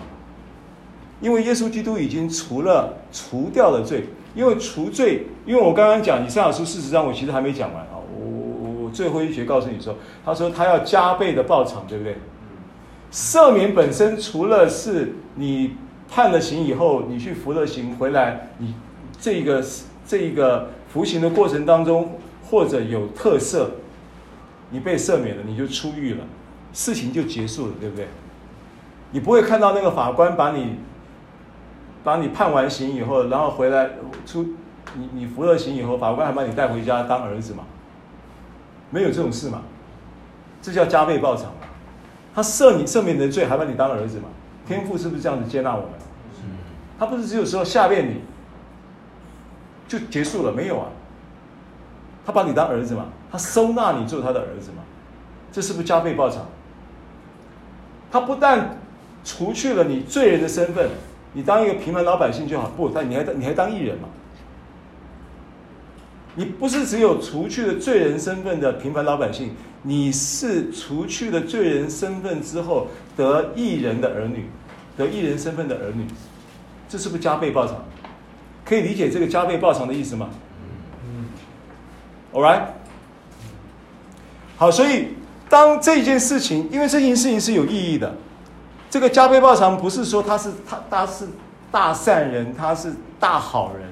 [1.20, 12.16] 因为耶稣基督已经除了除掉了罪，因为除罪，因为我刚刚讲以赛亚书事实上，我其实还没讲完啊，我我我最后一节告诉你说，他说他要加倍的报偿，对不对？
[13.12, 15.72] 赦免本身除了是你
[16.08, 18.74] 判了刑以后，你去服了刑回来，你
[19.20, 19.62] 这个
[20.06, 23.66] 这一个服刑的过程当中，或者有特赦，
[24.70, 26.24] 你被赦免了，你就出狱了，
[26.72, 28.08] 事情就结束了，对不对？
[29.12, 30.76] 你不会看到那个法官把你
[32.04, 33.90] 把你判完刑以后，然后回来
[34.24, 34.54] 出
[34.94, 37.64] 你你服了刑以后，法官还把你带回家当儿子嘛？
[38.90, 39.62] 没有这种事嘛？
[40.62, 41.66] 这叫加倍报偿嘛？
[42.34, 44.24] 他赦你赦免你的罪，还把你当儿子嘛？
[44.66, 45.90] 天父是不是这样子接纳我们？
[46.98, 48.20] 他不是只有说下面你
[49.88, 50.86] 就结束了没有啊？
[52.24, 53.06] 他把你当儿子嘛？
[53.30, 54.82] 他收纳你做他的儿子嘛？
[55.52, 56.46] 这是不是加倍报偿？
[58.10, 58.78] 他不但
[59.24, 60.88] 除去了你罪人的身份，
[61.32, 64.08] 你当一个平凡老百姓就好，不，但你还你还当艺人嘛？
[66.36, 69.52] 你不是只有除去了罪人身份的平凡老百姓，
[69.82, 74.46] 你是除去了罪人身份之后得艺人的儿女，
[74.96, 76.06] 得艺人身份的儿女，
[76.88, 77.76] 这是不是加倍报偿？
[78.64, 80.30] 可以理解这个加倍报偿的意思吗？
[81.04, 81.26] 嗯
[82.32, 82.62] ，All right，
[84.60, 85.14] 好，所以
[85.48, 88.14] 当这件事情，因为这件事情是有意义的，
[88.90, 91.26] 这个加倍报偿不是说他是他他是
[91.72, 93.88] 大善人，他是大好人。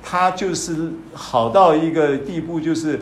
[0.00, 3.00] 他就是好到一个地步，就是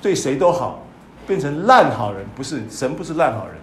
[0.00, 0.86] 对谁都好，
[1.26, 2.24] 变成烂好人。
[2.36, 3.56] 不是，神不是烂好人，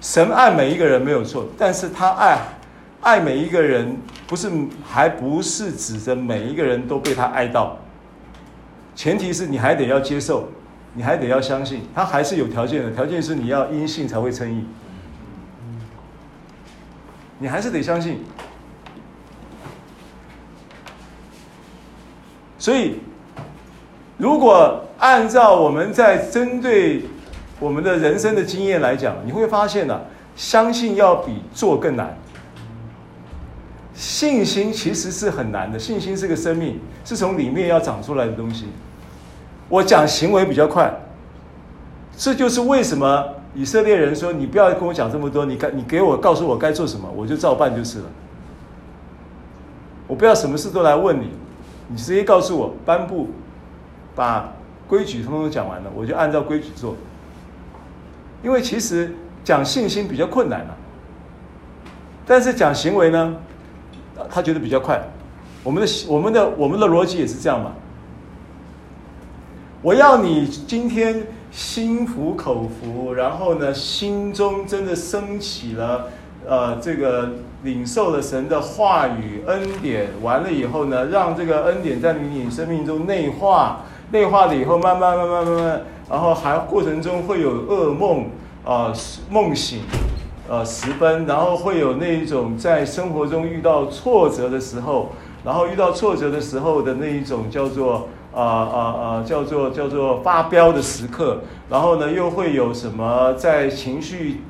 [0.00, 2.38] 神爱每一个人没有错，但是他爱
[3.00, 4.48] 爱每一个人，不是
[4.88, 7.76] 还不是指着每一个人都被他爱到。
[8.94, 10.48] 前提是你还得要接受，
[10.94, 14.64] 你还得要相信，他还是有条件的，条件是你要因信才会称义，
[17.38, 18.20] 你还是得相信。
[22.56, 23.00] 所以，
[24.16, 27.02] 如果按照我们在针对
[27.60, 30.00] 我们的人生的经验来讲，你会发现呢、啊，
[30.36, 32.16] 相信要比做更难。
[33.94, 38.66] 信心其实是很难的，信心是个生命，是从里面要长出来的东西。
[39.68, 40.92] 我讲行为比较快，
[42.16, 48.04] 这就是为什么以色列人说：“你不要跟我讲这么多，你该你给我告诉我该做什么，我就照办就是了。
[50.06, 51.30] 我不要什么事都来问你。”
[51.86, 53.28] 你直接告诉我颁布，
[54.14, 54.54] 把
[54.88, 56.96] 规矩通通讲完了，我就按照规矩做。
[58.42, 60.74] 因为其实讲信心比较困难了，
[62.26, 63.36] 但是讲行为呢，
[64.30, 64.98] 他觉得比较快。
[65.62, 67.72] 我们的我们的我们的逻辑也是这样嘛。
[69.84, 76.06] 我要你今天心服口服，然后呢，心中真的升起了。
[76.48, 77.32] 呃，这个
[77.64, 88.22] 领受了神的话语恩典，完了以后呢，让这个恩典在你生命中内化，内化了以后，慢慢慢慢慢慢，然后还过程中会有噩梦
[88.64, 88.94] 啊、呃，
[89.28, 89.80] 梦醒，
[90.48, 95.10] 呃，十分，然后会有那一种在生活中遇到挫折的时候，
[95.44, 104.42] 然后遇到挫折的时候的那一种叫做啊啊啊，叫做叫做发飙的时刻，然后呢，又会有什么在情绪。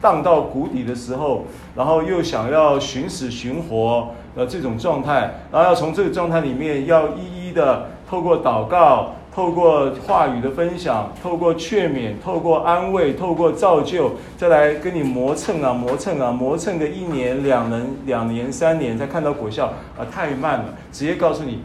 [0.00, 1.44] 荡到谷底的时候，
[1.76, 20.64] 然后又想要寻死寻活的这种状态，然后要从这个状态里面要一一的透过祷告、透过话语的分享、透过劝勉、透过安慰、透过造就，再来跟你磨蹭啊磨蹭啊磨蹭个一年、两年、两年、三年才看到果效啊，太慢了！
[20.90, 21.62] 直接告诉你，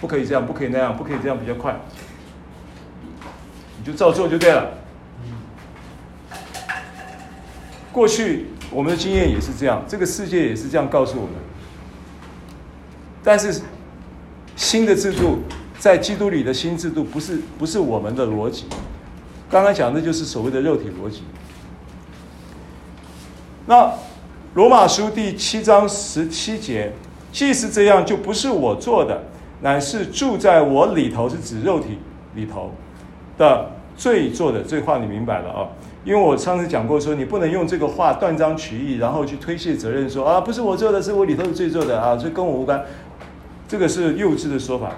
[0.00, 1.78] 不可以这样，不可以那样，不可以这样比较快，
[3.78, 4.78] 你就照做就对了。
[7.92, 11.34] 过去我们的经验也是这样，这个世界也是这样告诉我们。
[13.22, 13.60] 但是
[14.56, 15.40] 新的制度，
[15.78, 18.66] 在基督里的新制度，不是不是我们的逻辑。
[19.50, 21.24] 刚刚讲的就是所谓的肉体逻辑。
[23.66, 23.92] 那
[24.54, 26.92] 罗马书第七章十七节，
[27.32, 29.24] 既是这样，就不是我做的，
[29.62, 31.98] 乃是住在我里头，是指肉体
[32.34, 32.70] 里头
[33.36, 34.62] 的罪做的。
[34.62, 35.68] 这话你明白了啊？
[36.02, 42.82] 因为我上次讲过说，你不能用这个话断章取义，然后去推卸责任说，啊，不是我做的，是我里头的罪做的啊，这跟我无关。
[43.68, 44.92] 这个是幼稚的说法。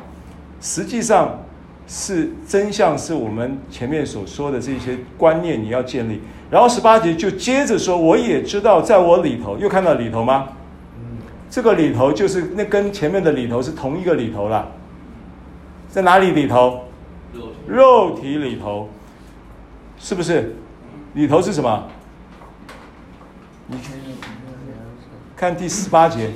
[0.60, 1.40] 实际上
[1.88, 6.20] 是真相，是我们前面所说的这些观念你要建立。
[6.48, 10.50] 然后十八节就接着说，我也知道在我里头，又看到里头吗？
[11.52, 14.72] 这个里头就是那跟前面的里头是同一个里头了。
[15.90, 16.84] 在哪里里头？
[17.68, 18.88] 肉体里头，
[19.98, 20.56] 是不是？
[21.12, 21.86] 里头是什么？
[23.66, 23.76] 你
[25.36, 26.30] 看第十八节，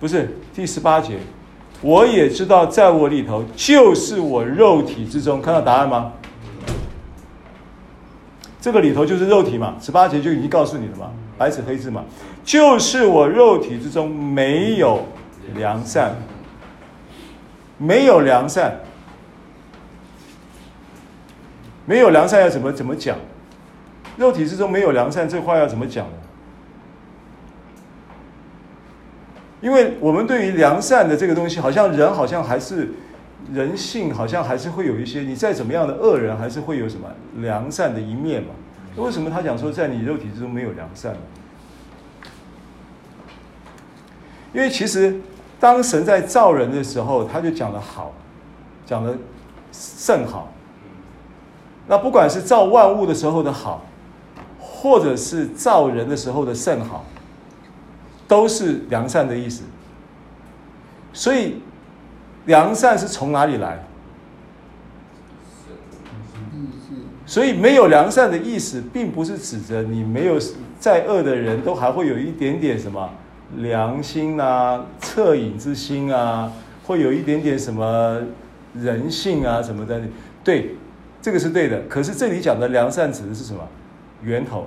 [0.00, 1.18] 不是第十八节。
[1.82, 6.12] 我也知道，在我里头就是我肉体之中，看到答案吗？
[8.62, 12.04] 这个里头就是肉体嘛，十八节就已经告诉你了嘛，白纸黑字嘛，
[12.44, 15.06] 就是我肉体之中没有
[15.54, 16.16] 良善，
[17.78, 18.80] 没有良善。
[21.86, 23.16] 没有良善要怎么怎么讲？
[24.18, 26.12] 肉体之中没有良善，这话要怎么讲呢？
[29.62, 32.90] 因为我们对于良善的这个东西，好像人好像还是
[33.52, 38.50] 人性，好像还是会有一些，你再怎么样的恶人，还是会有什么良善的一面嘛？
[38.96, 41.14] 为什么他讲说在你肉体之中没有良善？
[44.52, 45.20] 因为其实
[45.60, 48.12] 当神在造人的时候，他就讲了好，
[48.86, 49.16] 讲的
[49.70, 50.52] 甚好。
[51.86, 53.84] 那不管是造万物的时候的好，
[54.58, 57.04] 或者是造人的时候的甚好，
[58.26, 59.62] 都是良善的意思。
[61.12, 61.62] 所以，
[62.46, 63.82] 良善是从哪里来？
[67.28, 70.38] 所以没有良善的意思，并不是指着你没有
[70.80, 73.10] 再恶的人都还会有一点点什么
[73.58, 76.50] 良心啊、恻隐之心啊，
[76.86, 78.22] 会有一点点什么
[78.72, 80.00] 人性啊什么的。
[80.42, 80.76] 对，
[81.20, 81.82] 这个是对的。
[81.82, 83.60] 可是这里讲的良善指的是什么？
[84.22, 84.66] 源头。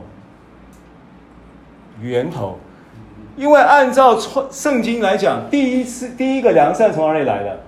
[1.99, 2.59] 源头。
[3.38, 7.59] 因为按照创圣经来讲，第一次第一个良善从哪里来的？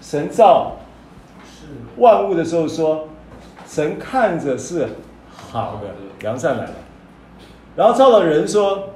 [0.00, 0.76] 神造
[1.98, 3.08] 万物的时候说，
[3.68, 4.88] 神看着是
[5.30, 5.90] 好的，
[6.20, 6.74] 良善来了。
[7.74, 8.90] 然后造了人说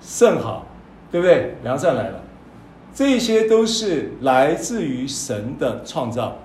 [0.00, 0.66] 甚好，
[1.10, 1.56] 对不对？
[1.62, 2.20] 良善来了。
[2.94, 6.36] 这些都是来自于神的创造。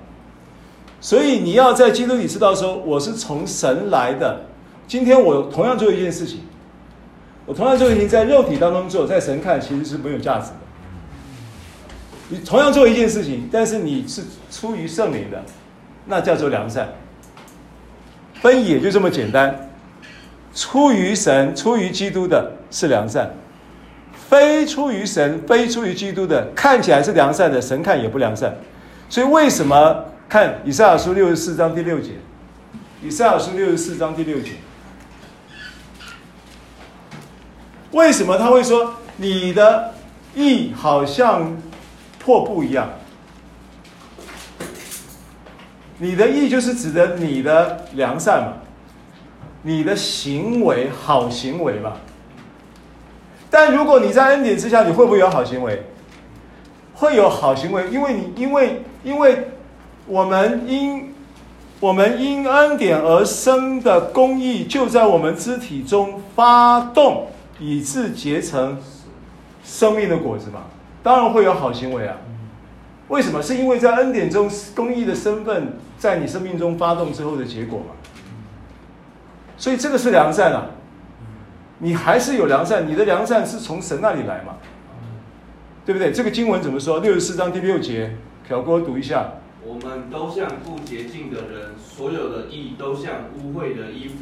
[0.99, 4.41] 所以你要在基督里知道说，我是从神来的。
[4.87, 6.41] 今天我同样做一件事情。
[7.45, 10.57] 我同样做事情，在肉体当中做，在神看其实是没有价值的。
[12.29, 15.41] 你同样做一件事情，但是你是出于圣灵的，
[16.07, 16.89] 那叫做良善。
[18.41, 19.69] 分野就这么简单，
[20.53, 23.31] 出于神、出于基督的是良善，
[24.29, 28.55] 非出于神、非出于基督的，看起来是良善的，神看也不良善。
[29.09, 32.11] 所以为什么看以赛亚书六十四章第六节？
[33.01, 34.51] 以赛亚书六十四章第六节。
[37.91, 39.93] 为什么他会说你的
[40.35, 41.57] 意好像
[42.19, 42.89] 破布一样？
[45.99, 48.53] 你的义就是指的你的良善嘛，
[49.63, 51.93] 你的行为好行为嘛。
[53.49, 55.83] 但如果你在恩典之下，你会不会有好行为？
[56.93, 59.49] 会有好行为，因为你因为因为
[60.05, 61.13] 我们因
[61.79, 67.27] 我们因恩典而生的公义就在我们肢体中发动。
[67.59, 68.77] 以致结成
[69.65, 70.65] 生命的果子嘛，
[71.01, 72.15] 当然会有好行为啊。
[73.09, 73.41] 为什么？
[73.41, 77.95] 是因为在恩典中公义的身份在你生命中发动之后的结果嘛。
[79.57, 80.71] 所以这个是良善啊，
[81.79, 84.57] 你还是有良善，你的良善是从神那里来嘛，
[85.85, 86.11] 对不对？
[86.11, 86.99] 这个经文怎么说？
[86.99, 88.15] 六十四章第六节，
[88.47, 89.33] 小郭读一下。
[89.63, 94.15] 我们都像不洁净的人，所有的义都像污秽的衣服，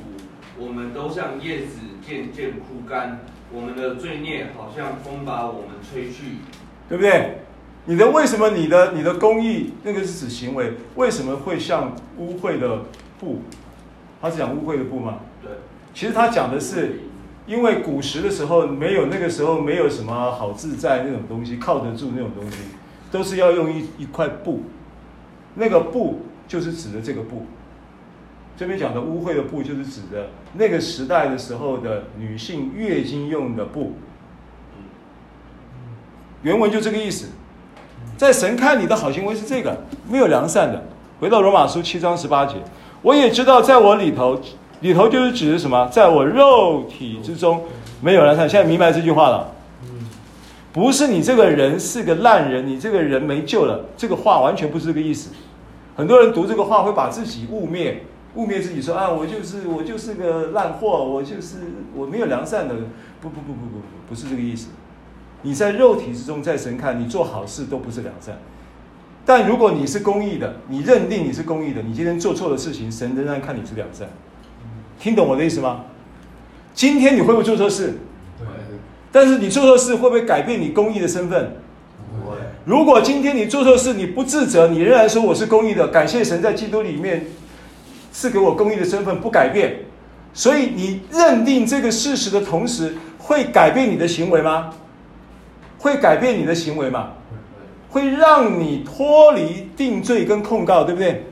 [0.57, 1.79] 我们都像叶子。
[2.07, 3.21] 渐渐枯干，
[3.51, 6.37] 我们的罪孽好像风把我们吹去，
[6.87, 7.39] 对不对？
[7.87, 12.83] 你的为什么你的你的公义那个是指行为，为什么会像污秽的
[13.19, 13.41] 布？
[14.19, 15.19] 他是讲污秽的布吗？
[15.41, 15.51] 对，
[15.93, 17.01] 其实他讲的是，
[17.45, 22.57] 因为古时的时候没有那个时候没有什么好自在那种东西，靠得住那种东西，
[23.11, 24.63] 都是要用一一块布，
[25.53, 27.45] 那个布就是指的这个布。
[28.57, 33.93] 这边讲的污秽的布，就是指的那个时代的时候的女性月经用的布。
[36.41, 37.27] 原文就这个意思。
[38.17, 39.77] 在神看你的好行为是这个，
[40.09, 40.81] 没有良善的。
[41.19, 42.55] 回到罗马书七章十八节，
[43.01, 44.39] 我也知道，在我里头，
[44.81, 45.87] 里头就是指的什么？
[45.91, 47.63] 在我肉体之中
[48.01, 48.47] 没有良善。
[48.47, 49.51] 现在明白这句话了？
[50.71, 53.85] 不是你这个人是个烂人，你这个人没救了。
[53.95, 55.31] 这个话完全不是这个意思。
[55.95, 57.95] 很多人读这个话会把自己污蔑。
[58.35, 61.55] 污蔑自己说啊，我就是我就是个烂货，我就是
[61.95, 62.75] 我没有良善的。
[63.21, 64.67] 不不不不不不，不是这个意思。
[65.45, 68.35] 你在肉体之中，在神看你做好事都不是良善。
[69.23, 74.09] 但如果你是公义的，你认定你是公义的，你今天做错的事情，神仍然看你是良善。
[74.99, 75.85] 听懂我的意思吗？
[76.73, 77.99] 今天你会不会做错事？
[78.39, 78.47] 对。
[79.11, 81.51] 但是你做错事会不会改变你公义的身份？
[82.09, 82.37] 不会。
[82.65, 87.27] 如果今天你做错事，你不自责，你仍然说我是公义的，感谢神在基督里面。
[88.11, 89.75] 赐给我公义的身份不改变，
[90.33, 94.71] 所以你认定这个事实的同时，会改变你的行为吗？
[95.85, 97.09] 会改变你的行为嘛？
[97.89, 101.27] 会让你脱离定罪跟控告，对不对？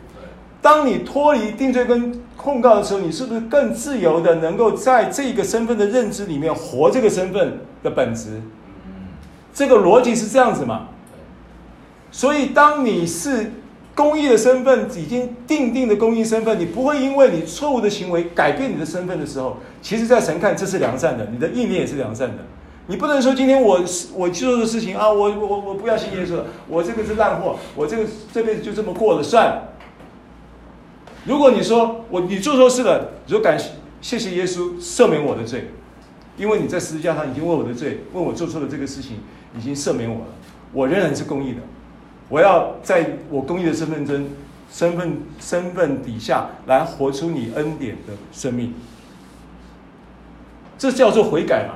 [0.61, 8.41] 当你脱离定罪跟控告的时候，你是不是更自由的能够在这个身份的认知里面活这个身份的本质？
[9.53, 10.87] 这个逻辑是这样子嘛？
[12.11, 13.51] 所以当你是。
[13.95, 22.37] 公益的身份已经定定的公益身份，你不会因为你错误的行为改变你的身份的时候，其实，在神看这是良善的，你的意念也是良善的，
[22.87, 23.81] 你不能说今天我
[24.13, 28.03] 我去做的事情啊，我我我不要信耶稣了，我这个是烂货，我这个
[28.33, 29.69] 这辈子就这么过了算了。
[31.25, 33.69] 如果你说我你做错事了，你说感谢
[34.01, 35.69] 谢谢耶稣赦免我的罪，
[36.35, 39.19] 因为你在十字架上已经为我的罪，为我做错的这个事情
[39.57, 40.25] 已经赦免我了，
[40.73, 41.61] 我仍然是公义的，
[42.27, 44.27] 我要在我公义的身份中
[44.69, 48.73] 身份身份底下来活出你恩典的生命，
[50.77, 51.75] 这叫做悔改嘛？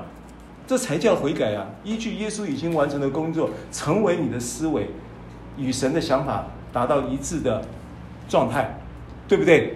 [0.67, 1.65] 这才叫悔改啊！
[1.83, 4.89] 依据耶稣已经完成的工作，成为你的思维
[5.57, 7.63] 与神的想法达到一致的
[8.29, 8.77] 状态。
[9.29, 9.73] 对不对？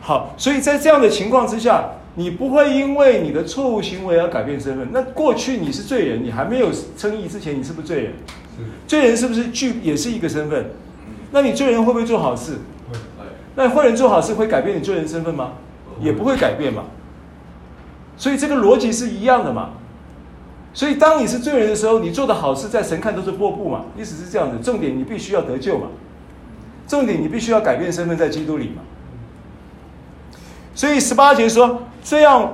[0.00, 4.88] 好，所以在这样的情况之下，你不会因为你的错误行为而改变身份。
[4.92, 8.12] 那过去你是罪人，你还没有称义之前，你是不是罪人？
[8.56, 8.64] 是。
[8.86, 10.70] 罪人是不是具也是一个身份？
[11.32, 12.52] 那你罪人会不会做好事？
[12.90, 12.98] 会。
[13.56, 15.52] 那坏人做好事会改变你罪人身份吗？
[16.00, 16.84] 也不会改变嘛。
[18.16, 19.72] 所以这个逻辑是一样的嘛。
[20.74, 23.84] 所以当你是罪人的时候，你做的好事在神看都是破布嘛。
[23.96, 25.86] 意思是这样子，重点你必须要得救嘛。
[26.86, 28.82] 重点你必须要改变身份在基督里嘛。
[30.74, 32.52] 所以十八节说，这样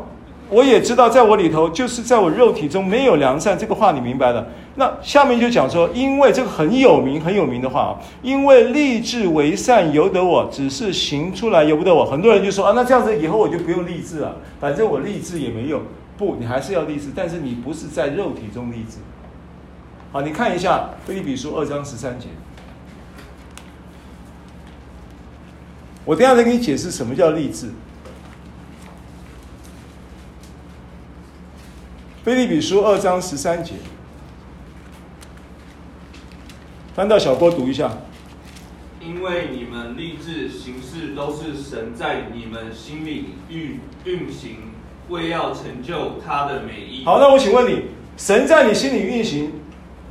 [0.50, 3.58] 我也知道，在我里头，就是在我肉体中没有良善。
[3.58, 4.46] 这个话你明白了？
[4.76, 12.04] 那下面就讲说，因为这个很有名很有名的话啊，因为立志为善由得我，只是行出来由不得我。
[12.04, 15.80] 很多人就说啊，那这样子以后我就不用立志了，反正我立志也没用。
[16.20, 18.98] 不，你还是要立志，但是你不是在肉体中立志。
[20.12, 22.26] 好，你看一下腓立比书二章十三节。
[26.04, 27.70] 我等下再给你解释什么叫立志。
[32.22, 33.76] 腓立比书二章十三节，
[36.94, 37.90] 翻到小郭读一下。
[39.00, 44.69] 因为你们立志行事都是神在你们心里运运行，
[45.10, 47.04] 为要成就他的美意。
[47.04, 47.84] 好，那我请问你，
[48.16, 49.52] 神在你心里运行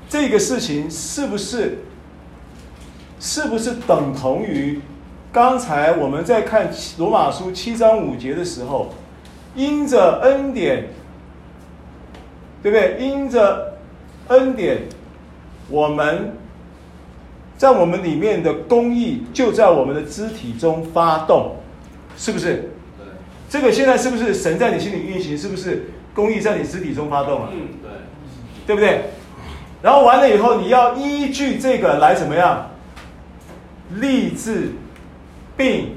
[0.07, 1.79] 这个事情，是不是
[3.19, 4.79] 是不是等同于
[5.31, 8.93] 刚才我们在看罗马书七章五节的时候，
[9.55, 10.89] 因着恩典？
[12.61, 12.97] 对不对？
[12.99, 13.77] 因着
[14.27, 14.81] 恩典，
[15.69, 16.35] 我们
[17.55, 21.55] 在我们里面的公义就在我们的肢体中发动，
[22.17, 22.71] 是不是？
[23.49, 23.61] 对。
[23.61, 25.37] 这个现在是不是神在你心里运行？
[25.37, 27.49] 是不是公义在你肢体中发动了？
[27.51, 27.91] 嗯，对。
[28.67, 29.05] 对不对？
[29.81, 32.69] 然后完了以后，你要依据这个来怎么样？
[33.95, 34.73] 立志
[35.57, 35.95] 并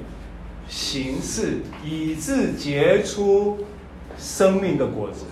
[0.66, 3.58] 行事，以致结出
[4.16, 5.26] 生命的果子。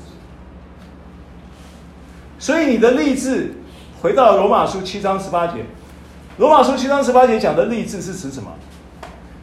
[2.39, 3.55] 所以你的立志，
[4.03, 5.65] 回到罗马书七章十八节，
[6.37, 8.53] 罗马书七章十八节讲的立志是指什么？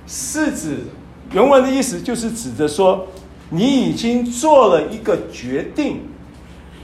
[0.05, 0.81] 是指
[1.33, 3.07] 原文的意思就是指着说，
[3.49, 6.01] 你已经做了一个决定，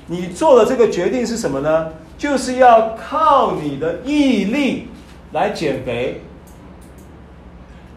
[0.08, 1.90] 你做了这个决定是什么呢？
[2.18, 4.88] 就是要靠你的毅力
[5.32, 6.22] 来减肥，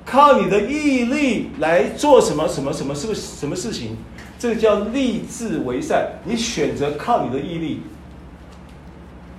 [0.04, 3.96] 靠你的毅力来做什么什么什么是什么事情？
[4.38, 7.82] 这个叫立志为善，你选择靠你的毅力。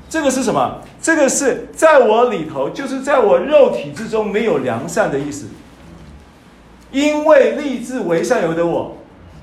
[0.10, 0.82] 这个是什么？
[1.01, 5.47] 这个是在我里头，就是在我肉体之中没有良善的意思。
[6.91, 8.97] 因为立志为善由得我，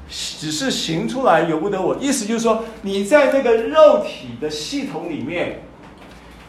[0.09, 1.97] 只是行出来由不得我。
[2.01, 5.63] 意思就是说，你在那个肉体的系统里面，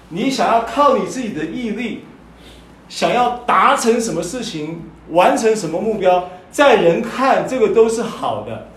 [0.09, 2.05] 你想要靠你自己的毅力，
[2.87, 8.67] 想要达成什么事情，完成什么目标，在人看这个都是好的，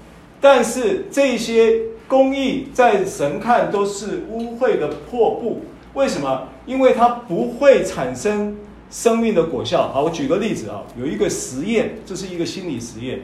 [0.40, 1.80] 但是这些。
[2.08, 5.60] 公义在神看都是污秽的破布，
[5.92, 6.48] 为什么？
[6.64, 8.56] 因为它不会产生
[8.90, 9.88] 生命的果效。
[9.88, 13.22] 好，我举个例子啊，有一个实验，这是一个心理实验。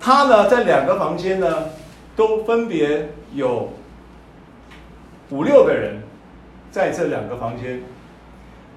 [0.00, 1.70] 他呢，在两个房间呢，
[2.14, 3.72] 都分别有
[5.30, 6.02] 五六个人
[6.70, 7.82] 在这两个房间，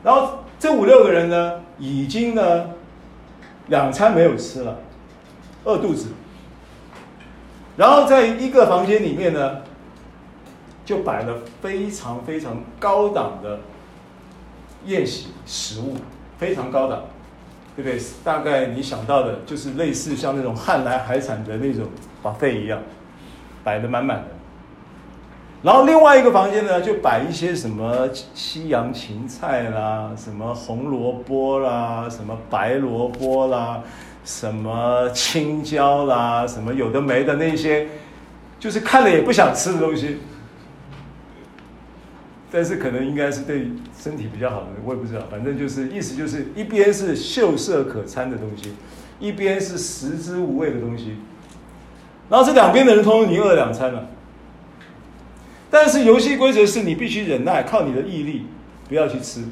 [0.04, 2.70] 然后这五六个人呢，已经呢
[3.68, 4.80] 两餐没有吃了，
[5.66, 6.08] 饿肚子。
[7.76, 9.58] 然后在一个房间里面呢，
[10.86, 13.60] 就摆了非常非常高档的
[14.86, 15.96] 宴席食物，
[16.38, 17.02] 非常高档，
[17.76, 18.00] 对不对？
[18.24, 21.86] 大概你想到的就是类似像那种汉来海产的那种
[22.24, 22.80] buffet 一样，
[23.64, 24.28] 摆得满满的。
[25.64, 33.82] 然后另外一个房间呢，就摆一些什么西洋芹菜啦，什么红萝卜啦，什么白萝卜啦。
[34.24, 37.88] 什么青椒啦，什么有的没的那些，
[38.60, 40.18] 就是看了也不想吃的东西。
[42.52, 45.22] 但是可能应该是对身体比较好的，我也不知道。
[45.30, 48.74] 反正就是意思就是一边是秀色可餐的东西，
[49.20, 51.18] 一边是食之无味的东西。
[52.30, 54.08] 然后这两边的人通通你饿了两餐了，
[55.70, 58.46] 但是游戏规则是你必须忍耐，靠你的毅力，
[58.88, 59.44] 不要去吃。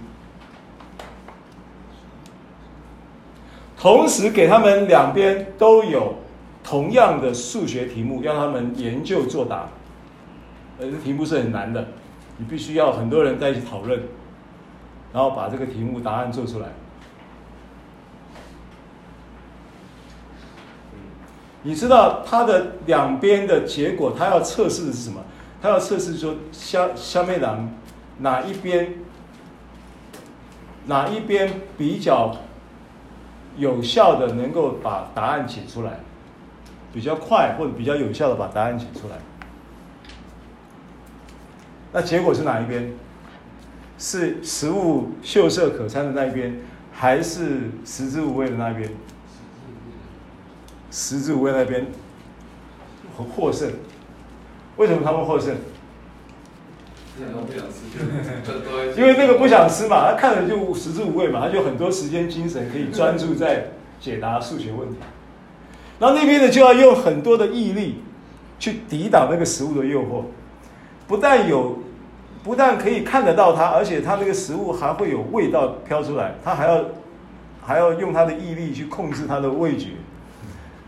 [3.77, 6.15] 同时给他们两边都有
[6.63, 9.69] 同样的数学题目，让他们研究作答。
[10.79, 11.89] 呃，这题目是很难的，
[12.37, 13.99] 你必须要很多人在一起讨论，
[15.13, 16.67] 然后把这个题目答案做出来。
[21.63, 25.23] 你知道它的两边的结果，它要测试的是什么？
[25.61, 27.71] 它要测试说，下下面两
[28.19, 28.95] 哪一边
[30.85, 32.35] 哪一边比较
[33.57, 36.01] 有效的能够把答案解出来，
[36.93, 39.15] 比较快或者比较有效的把答案解出来。
[41.95, 42.91] 那结果是哪一边？
[43.97, 46.59] 是食物秀色可餐的那一边，
[46.91, 48.89] 还是食之无味的那一边？
[50.91, 51.87] 食之无味那边
[53.15, 53.71] 获胜。
[54.75, 55.55] 为什么他们获胜？
[58.97, 63.67] 因为那个不想吃嘛，他看了就食之无味嘛，他就很多时间精神可以专注在
[64.01, 64.97] 解答数学问题。
[65.97, 68.01] 然后那边呢，就要用很多的毅力
[68.59, 70.23] 去抵挡那个食物的诱惑，
[71.07, 71.79] 不但有，
[72.45, 76.85] 不但可以看得到它，而且它那个食物还会有味道飘出来，它还要
[77.61, 79.89] 还要用它的毅力去控制它的味觉，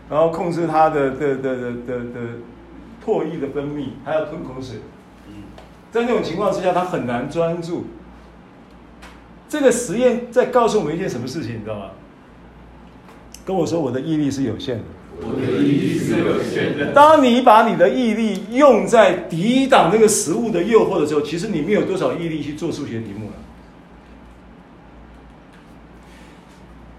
[0.08, 2.20] 然后控制它的的的的的的。
[3.06, 4.80] 唾液的分泌，还要吞口水。
[5.90, 7.86] 在那种情况之下，他很难专注。
[9.48, 11.86] 这个实验在告诉我们一件什么事情，你知道吗？
[13.46, 14.84] 跟我说，我的毅力是有限的。
[15.20, 16.92] 我的毅力是有限的。
[16.92, 23.32] 当你把你的毅力用在抵挡那个食物的诱惑的时候，其实你没有多少毅力去做数学题目了。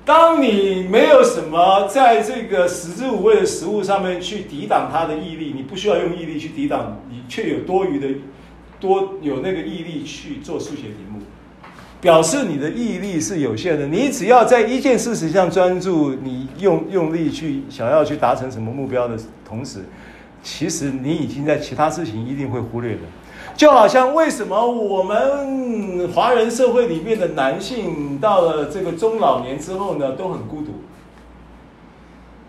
[0.06, 8.08] 当你没有什么在这个食之无味的食物上面去抵挡它的毅力，你不需要用毅力去抵挡，你却有多余的
[8.80, 11.20] 多有那个毅力去做数学题目，
[12.02, 13.88] 表示你的毅力是有限的。
[13.88, 19.80] 你只要在一件事情上专注，你用用力去想要去达成什么目标的同时，
[20.42, 23.02] 其实你已经在其他事情一定会忽略的。
[23.56, 30.72] 就好像为什么我们华人社会里面的男性到了这个中老年之后呢，都很孤独？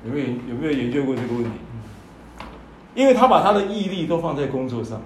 [0.06, 1.50] 有没有有没有研究过这个问题？
[2.94, 5.02] 因为他把他的毅力都放在工作上，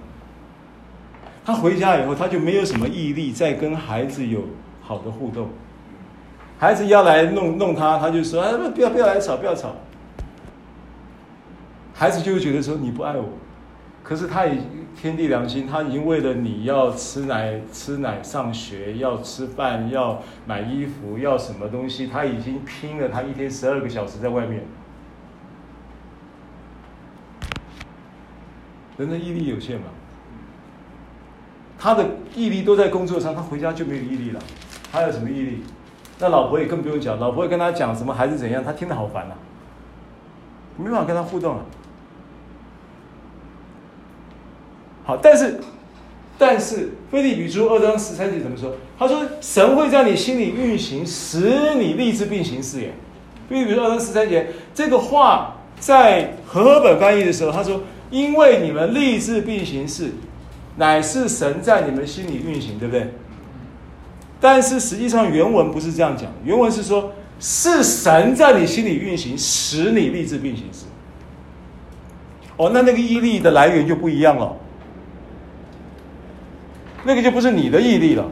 [1.45, 4.41] 他回家以后他就没有什么毅力再跟孩子有
[4.81, 5.49] 好的互动。
[6.57, 9.75] 孩子要来弄弄他，他就说：“哎，不要不要来吵，不要吵。”
[11.93, 13.29] 孩子就会觉得说：“你不爱我。”
[14.01, 14.59] 可是他已
[14.95, 23.09] 天地良心，他已经为了你要吃奶、吃奶上学，要吃饭，要买衣服，要什么东西，他已经拼了。
[23.09, 24.63] 他一天十二个小时在外面，
[28.97, 29.87] 人的毅力有限嘛，
[31.77, 32.05] 他的
[32.35, 34.39] 毅力都在工作上，他回家就没有毅力了。
[34.91, 35.63] 他有什么毅力？
[36.19, 39.35] 那老婆也更不用讲，老婆也跟他讲什么孩子怎样，他听得好烦啊，
[40.77, 41.65] 没办法跟他互动啊。
[45.03, 45.59] 好，但是，
[46.37, 48.71] 但是，腓立比书二章十三节怎么说？
[48.97, 52.93] 他说：“神会在你心里运行，使你立志并行事业。”
[53.47, 60.11] 腓立比书二章十三节这个话在和合本翻译的时候，他说：“因为你们立志并行事，
[60.77, 63.13] 乃是神在你们心里运行，对不对？”
[64.39, 70.85] 但是实际上原文不是这样讲，原文是说：“是神在你心里运行，使你立志并行事。”
[72.57, 74.55] 哦，那那个毅力的来源就不一样了。
[77.03, 78.29] 那个就不是你的毅力了，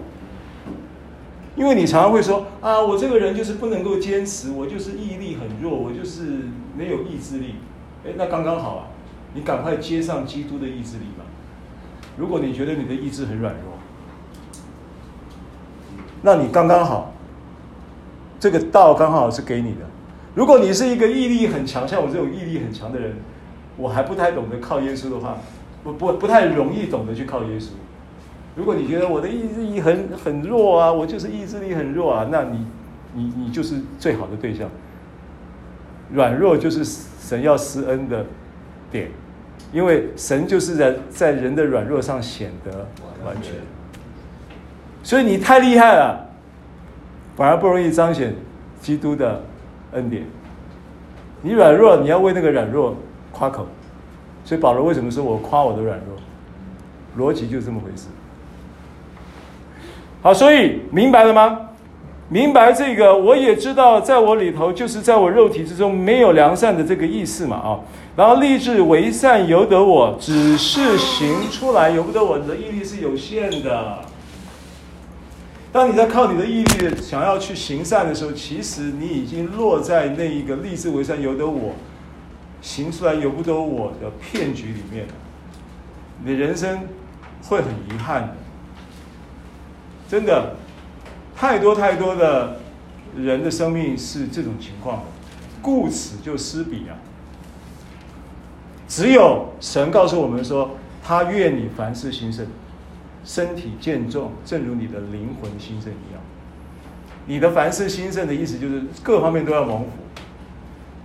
[1.56, 7.56] 因为你常常会说啊，我这个人就是不能够坚持，我就是毅力很弱，我就是没有意志力。
[8.06, 8.88] 哎，那刚刚好啊，
[9.34, 11.26] 你赶快接上基督的意志力吧。
[12.18, 13.74] 如果你觉得你的意志很软弱，
[16.22, 17.14] 那你刚刚好，
[18.40, 19.80] 这个道刚好是给你的。
[20.36, 23.16] 如果你是一个毅力很强，像我这种毅力很强的人，
[23.78, 25.38] 我还不太懂得靠耶稣的话，
[25.84, 27.70] 不不不太容易懂得去靠耶稣。
[28.56, 32.66] 如果你觉得我的意志力很很弱啊，我就是意志力很弱啊，那你
[33.14, 34.70] 你你就是最好的对象。
[36.12, 38.26] 软弱就是神要施恩的
[38.92, 39.10] 点，
[39.74, 42.88] 因为神就是在在人的软弱上显得
[43.26, 43.54] 完全。
[45.02, 46.30] 所以你太厉害了，
[47.36, 48.34] 反而不容易彰显
[48.80, 49.42] 基督的
[49.92, 50.24] 恩典。
[51.42, 52.96] 你软弱，你要为那个软弱
[53.32, 53.68] 夸口。
[54.46, 57.32] 所以保罗为什么说我夸我的软弱？
[57.32, 58.08] 逻辑就是这么回事。
[60.22, 61.60] 好，所以明白了吗？
[62.30, 67.80] 明白这个，我也知道，在我里头就是在我肉体之中没有良善的这个意思嘛啊。
[68.16, 72.38] 然后立志为善由得我，只是行出来由不得我。
[72.38, 74.00] 你的毅力是有限的。
[75.72, 81.74] 当你在靠你的毅力想要去行善的时候，其实你已经落在那一个立志为善由得我，
[82.62, 85.08] 行出来由不得我的骗局里面。
[86.24, 86.82] 你的人生
[87.48, 88.36] 会很遗憾的，
[90.08, 90.56] 真的。
[91.36, 92.60] 太多太多的
[93.18, 95.04] 人的生命是这种情况，
[95.64, 96.94] 故此就失彼啊。
[98.88, 100.72] 只有神告诉我们说，
[101.04, 102.46] 他愿你凡事兴盛，
[103.24, 106.22] 身体健壮，正如你的灵魂兴盛一样。
[107.26, 109.88] 你的凡事兴盛的意思就是各方面都要蒙福，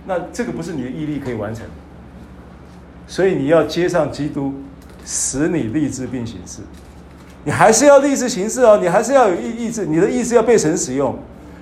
[0.05, 1.71] 那这个不是你的毅力可以完成的，
[3.07, 4.53] 所以你要接上基督，
[5.05, 6.61] 使你立志并行事。
[7.45, 11.17] 你还是要立志行事哦，你还是要有意意志，你的意志要被神使用，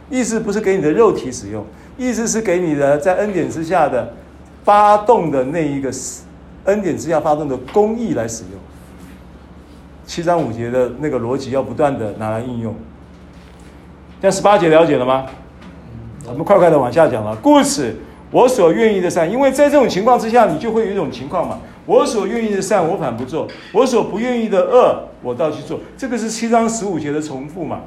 [0.10, 1.64] 意志不是给你的肉体使用，
[1.96, 4.12] 意志是给你的在恩典之下的
[4.68, 5.90] 发动的那一个
[6.66, 8.60] 恩典之下发动的公义来使用。
[10.06, 12.76] 七章五节的那个逻辑要不断的拿来应用。
[14.22, 15.26] 像十八节了解了吗？
[16.28, 17.34] 我们快快的往下讲了。
[17.38, 17.96] 故此，
[18.30, 21.60] 我所愿意的善，因为在这种情况之下，你就会有一种情况嘛。
[21.86, 25.80] 我所愿意的善，我反不做；我所不愿意的恶，我倒去做。
[25.98, 27.84] 这个是七章十五节的重复嘛？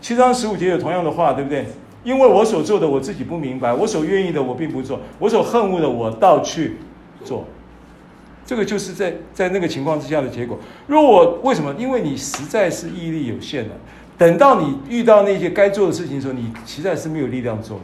[0.00, 1.66] 七章十五节有同样的话，对不对？
[2.08, 6.78] 因为我所做的，我自己不明白；我所愿意的，我并不做；我所恨恶的，我倒去
[7.22, 7.44] 做。
[8.46, 10.58] 这个就是在在那个情况之下的结果。
[10.86, 11.74] 若我为什么？
[11.78, 13.74] 因为你实在是毅力有限的。
[14.16, 17.82] 等到你遇到那些该做的事情的时候，你实在是没有力量做了。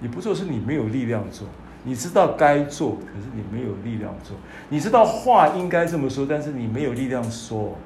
[0.00, 1.46] 你不做，是你没有力量做。
[1.84, 4.36] 你知道该做，可是你没有力量做。
[4.70, 7.76] 你知道话应该这么说，但是你没有力量说。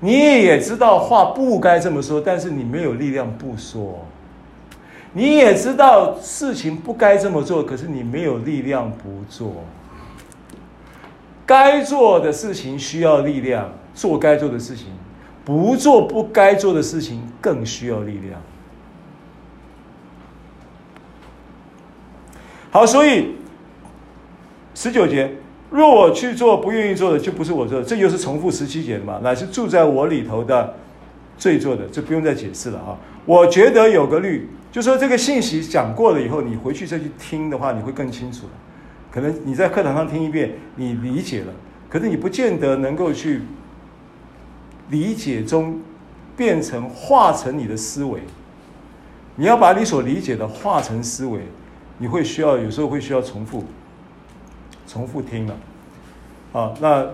[0.00, 4.04] 你也知道话不该这么说，但是你没有力量不说。
[5.12, 9.64] 你也知道事情不该这么做，可是你没有力量不做。
[11.44, 14.86] 该做的事情需要力量，做该做的事情；
[15.44, 18.40] 不做不该做的事情更需要力量。
[22.70, 23.34] 好，所以
[24.76, 25.34] 十九节，
[25.70, 27.86] 若我去做不愿意做的，就不是我做的。
[27.86, 29.20] 这又是重复十七节的嘛？
[29.22, 30.74] 乃是住在我里头的
[31.38, 32.98] 罪做的，这不用再解释了啊。
[33.24, 38.46] 我觉得有个律，就说这个信息讲过了以后，你回去再去听的话，你会更清楚。
[39.10, 41.52] 可能你在课堂上听一遍，你理解了，
[41.88, 43.42] 可是你不见得能够去
[44.88, 45.80] 理解中
[46.36, 48.20] 变成化成你的思维。
[49.36, 51.40] 你要把你所理解的化成思维。
[52.02, 53.62] 你会需要有时候会需要重复，
[54.90, 55.54] 重复听了，
[56.52, 57.06] 啊，那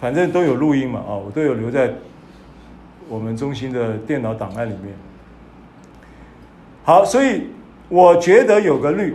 [0.00, 1.92] 反正都有录音嘛，啊，我都有留在
[3.06, 4.94] 我们中心的电脑档案里面。
[6.82, 7.48] 好，所以
[7.90, 9.14] 我觉得有个律，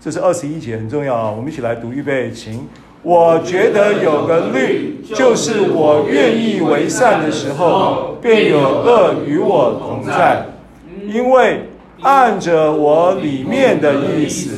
[0.00, 2.68] 这是二十一节很重要啊，我们一起来读，预备，请。
[3.02, 10.46] 我觉得有个律，就是我愿意为善的时候，便有恶与我同在，
[11.04, 11.62] 因为。
[12.02, 14.50] 按着我里面的意思，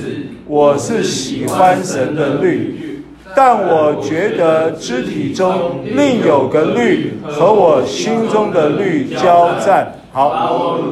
[0.48, 3.04] 我是喜欢神的律，
[3.36, 10.30] 但我觉得肢体中另有个律和我心中的律交战，好，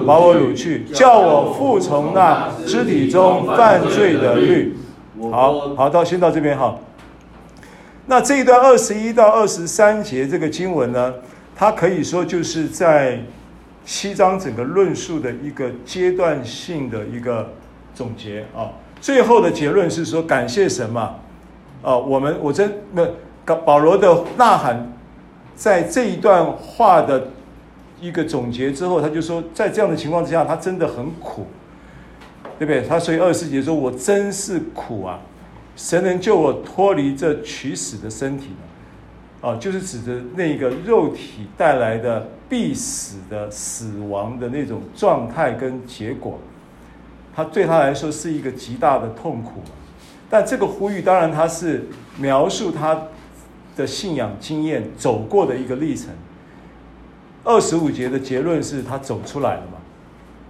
[0.07, 4.77] 把我掳去，叫我服从那肢体中犯罪的律。
[5.33, 6.79] 好好，到先到这边哈。
[8.05, 11.15] 那这一段二十一到二十三节这个经文呢，
[11.57, 13.19] 它可以说就是在。
[13.89, 17.49] 七章整个论述的一个阶段性的一个
[17.95, 18.67] 总结啊，
[19.07, 21.15] 最后的结论是说感谢神嘛，
[21.81, 23.07] 啊，我们我真那
[23.55, 24.93] 保罗的呐喊，
[25.55, 27.29] 在这一段话的
[28.01, 31.47] 一个总结之后，他就说，在这样的情况之下，他真的很苦，
[32.59, 32.83] 对不对？
[32.83, 35.21] 他所以二十四节说，我真是苦啊，
[35.77, 39.49] 谁能救我脱离这取死的身体呢？
[39.51, 46.41] 啊，就是指着那个肉体带来的必死的死亡的那种状态跟结果，
[47.37, 49.61] 他对他来说是一个极大的痛苦。
[50.31, 51.85] 但这个呼吁当然他是
[52.19, 53.01] 描述他
[53.77, 56.09] 的信仰经验走过的一个历程。
[57.45, 59.79] 二十五节的结论是他走出来了嘛，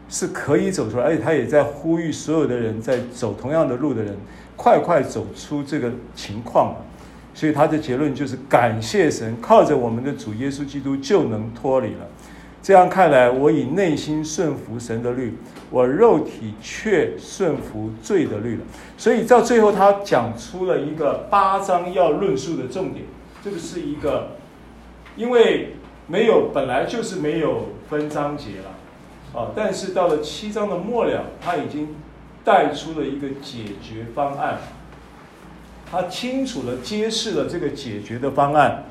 [0.09, 4.17] 是可以走出来，而且他也在呼吁所有的人在走同样的路的人，
[4.57, 6.77] 快快走出这个情况。
[7.35, 12.07] 所以他的结论就是感谢神，靠着我们的主耶稣基督就能脱离了。
[12.67, 15.39] 这样看来，我以内心顺服神的律，
[15.71, 18.63] 我肉体却顺服罪的律了。
[18.99, 23.05] 所以到最后，他讲出了一个八章要论述的重点。
[23.41, 24.31] 这个是一个，
[25.15, 25.77] 因为
[26.09, 31.95] 没有本来就是没有分章节了，啊，但是到了七章的末了，他已经
[32.45, 34.59] 带出了一个解决方案，
[35.89, 38.87] 他清楚地揭示了这个解决的方案。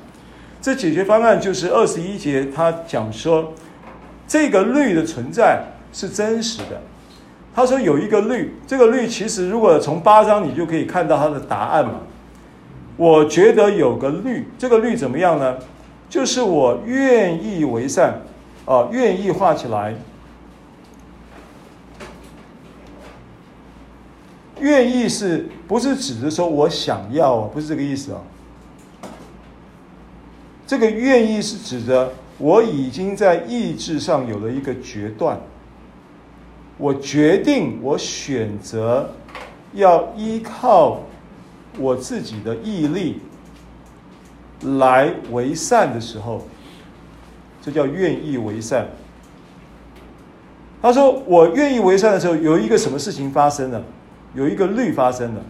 [0.62, 3.52] 这解决方案就是二十一节，他讲说，
[4.26, 6.80] 这个律的存在是真实的。
[7.54, 12.00] 他说有一个律，这个律其实如果从八章你就可以看到它的答案嘛。
[12.98, 15.56] 我觉得有个律，这个律怎么样呢？
[16.08, 18.22] 就是我愿意为善，
[18.64, 19.94] 啊，愿意画起来。
[24.60, 27.50] 愿意是不是指着说我想要啊？
[27.52, 28.20] 不是这个意思啊。
[30.66, 35.40] 这个愿意是指着我已经在意志上有了一个决断。
[36.78, 39.10] 我决定，我选择
[39.72, 41.00] 要依靠
[41.78, 43.20] 我自己的毅力
[44.62, 46.46] 来为善的时候，
[47.62, 48.86] 这叫愿意为善。
[50.82, 53.82] 他说：“我愿意为善的时候，有一个什么事情发生了？
[54.34, 55.42] 有一个律发生了。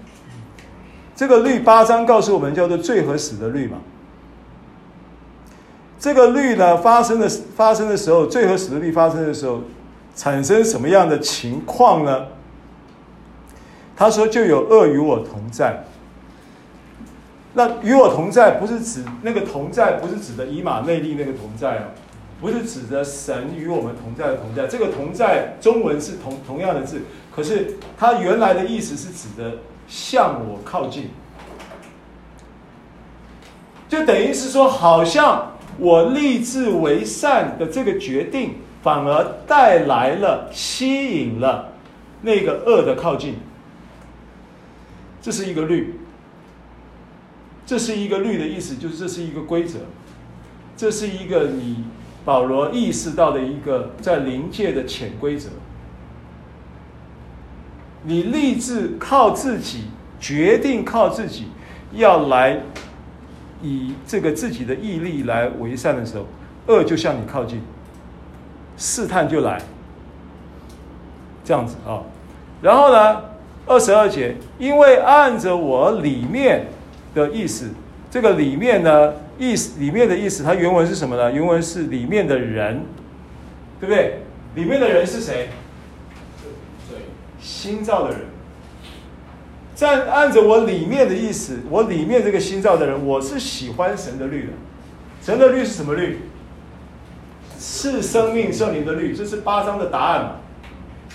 [1.17, 3.79] 这个律八章告诉我们，叫做罪和死的律嘛。
[5.99, 9.63] 这个律呢，发生的发生的时候，罪和死的律发生的时候。”
[10.17, 12.29] 产生什么样的情况呢？
[13.95, 15.85] 他说：“就有恶与我同在。
[17.53, 21.83] 那与我同在，不是指那个同在，不是指的以马内利那个同在哦，
[22.41, 24.67] 不是指的神与我们同在的同在。
[24.67, 31.11] 这个同在，中文是同同样的字，可是它原来的意思是指的向我靠近，
[33.87, 41.73] 就等于是说，好像我立志为善的这个决定。”反而带来了、吸引了
[42.23, 43.35] 那个恶的靠近，
[45.21, 45.99] 这是一个律，
[47.67, 49.81] 这是一个律的意思，就是这是一个规则，
[50.77, 51.83] 这是一个你
[52.25, 55.49] 保罗意识到的一个在灵界的潜规则。
[58.05, 59.87] 你立志靠自己，
[60.21, 61.47] 决定靠自己，
[61.93, 62.63] 要来
[63.63, 66.27] 以这个自己的毅力来为善的时候，
[66.67, 67.61] 恶就向你靠近。
[68.79, 69.59] 试探就来，
[71.43, 72.05] 这样子啊、
[72.61, 73.23] 然后呢，
[73.67, 76.67] 二十二节，因为按着我里面
[77.15, 77.71] 的意思，
[78.11, 81.33] 这个里面呢，意思里面的意思，它原文是什么呢？
[81.33, 82.83] 原文是里面的人，
[83.81, 84.19] 对不对？
[84.55, 85.49] 里面的人是谁？
[86.91, 86.99] 对，
[87.41, 88.21] 新造的人。
[89.77, 94.53] 在按着我里面的意思，我里面这个新造的人，我是喜欢神的律的。
[95.23, 96.21] 神的律是什么律？
[97.59, 100.31] 赐生命圣灵的律，这是八章的答案嘛？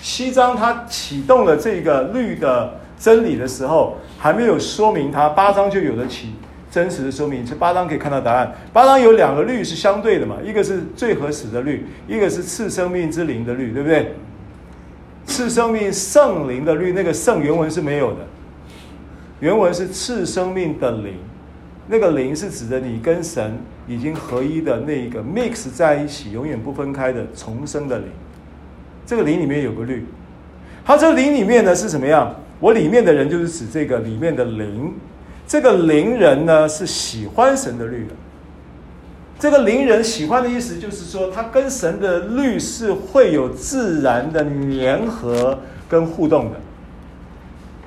[0.00, 6.32] 七章他启动了这个律的真理的时候，还没有说明它，八章就有了启
[6.70, 7.44] 真实的说明。
[7.44, 8.54] 这八章可以看到答案。
[8.72, 10.36] 八章有两个律是相对的嘛？
[10.44, 14.14] 一个是最合适的律，一个是赐生命之灵的律，对不对？
[15.24, 18.18] 赐生命圣灵的律，那个圣原文是没有的，
[19.42, 21.14] 原文是赐生命的灵。
[21.88, 28.06] 那个灵是指的你跟神已经合一的那一个 mix 在一起，永远不分开的重生的灵。
[29.04, 30.06] 这个灵里面有个律，
[30.84, 32.32] 它这灵里面呢是什么样？
[32.60, 34.94] 我里面的人就是指这个里面的灵。
[35.44, 38.14] 这个灵人呢是喜欢神的律的。
[39.40, 46.60] 这个灵人喜欢的意思就是说，他跟神的律是会有自然的粘合跟互动的，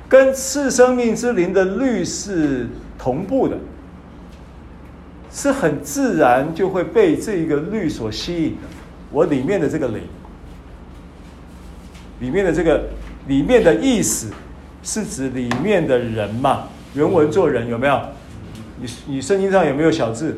[0.07, 3.57] 跟赐生命之灵的律是同步的。
[5.31, 8.67] 是很自然就会被这个律所吸引的。
[9.11, 9.99] 我里面的这个灵，
[12.21, 12.85] 里面的这个
[13.27, 14.31] 里面的意思，
[14.81, 16.69] 是指里面的人嘛？
[16.93, 17.99] 原文做人有没有？
[18.79, 20.37] 你你圣经上有没有小字？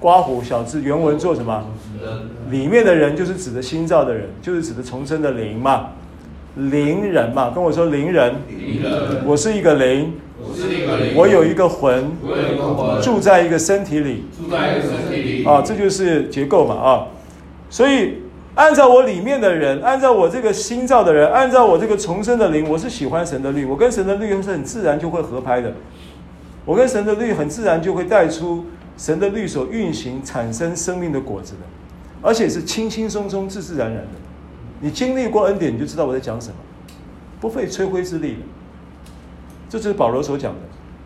[0.00, 1.64] 刮胡小字，原文做什么？
[2.50, 5.90] 里面的人就是指的新造的人，就是指的重生的灵嘛？
[6.56, 7.50] 灵人嘛？
[7.50, 10.12] 跟我说灵人，灵人，我是一个灵。
[11.14, 12.10] 我有一个魂，
[13.02, 17.06] 住在一个身体里，住在一个身体里啊，这就是结构嘛啊。
[17.68, 18.14] 所以
[18.54, 25.72] 按照我里面的人，按照我这个新造的人，按照我这个重生的灵，我是喜欢神的律，我跟神的律是很自然就会合拍的。
[26.64, 28.64] 我跟神的律很自然就会带出
[28.96, 31.60] 神的律所运行产生生命的果子的，
[32.22, 34.29] 而且是轻轻松松、自自然然的。
[34.80, 36.56] 你经历过恩典，你就知道我在讲什么，
[37.40, 38.40] 不费吹灰之力的。
[39.68, 40.60] 这就是保罗所讲的，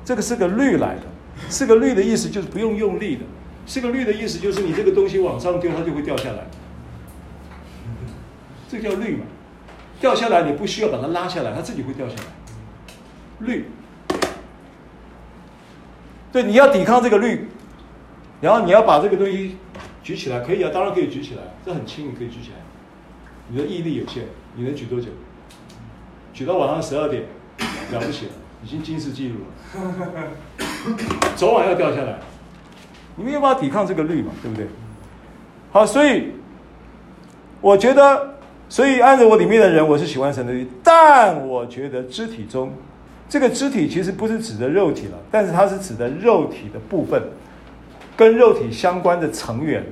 [0.04, 1.02] 这个是个律来的，
[1.50, 3.22] 是个律的意思就是不用用力的，
[3.66, 6.46] 是个律的意思就是你这个东西往上丢，它就会掉下来，
[8.68, 9.24] 这叫律嘛，
[10.00, 13.66] 掉下来你不需要把它拉下来，它自己会掉下来，律，
[16.32, 17.48] 对，你要抵抗这个律，
[18.40, 19.58] 然后你要把这个东西
[20.02, 22.63] 举起来可以啊，当然可以举起来，这很轻，你可以举起来。
[23.48, 24.24] 你的毅力有限，
[24.56, 25.08] 你能举多久？
[26.32, 27.24] 举到晚上十二点，
[27.92, 28.32] 了不起了，
[28.64, 30.22] 已经金世纪录了。
[31.36, 32.18] 昨晚要掉下来，
[33.16, 34.66] 你没有办法抵抗这个律嘛，对不对？
[35.70, 36.32] 好，所以
[37.60, 38.36] 我觉得，
[38.68, 42.72] 所以按着我里面的人，我是喜欢神的律，但我觉得肢体中，
[43.28, 47.22] 这个肢体其实不是指的肉体了，但是它是指的肉体的部分，
[48.16, 49.84] 跟肉体相关的成员。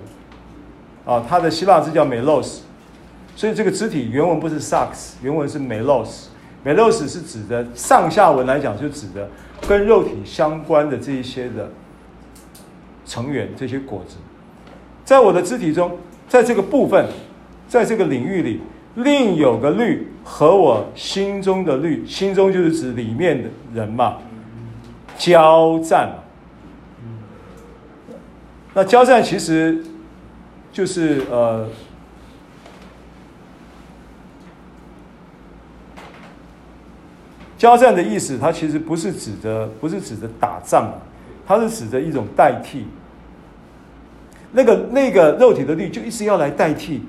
[1.04, 2.60] 啊，它的希腊字叫 melos，
[3.34, 6.26] 所以这个肢体原文不是 sucks，原文是 melos。
[6.64, 9.28] melos 是指的上下文来讲，就指的
[9.66, 11.68] 跟肉体相关的这一些的
[13.04, 14.14] 成员，这些果子，
[15.04, 15.98] 在我的肢体中，
[16.28, 17.08] 在这个部分，
[17.66, 18.60] 在这个领域里，
[18.94, 24.18] 另有个律和我心中的律，心中就是指里面的人嘛，
[25.18, 26.12] 交战。
[28.72, 29.82] 那交战其实
[30.72, 31.66] 就是呃。
[37.62, 40.92] 交战的意思，它其实不是指的，不是指的打仗，
[41.46, 42.88] 它是指的一种代替。
[44.50, 47.04] 那个那个肉体的律就一直要来代替。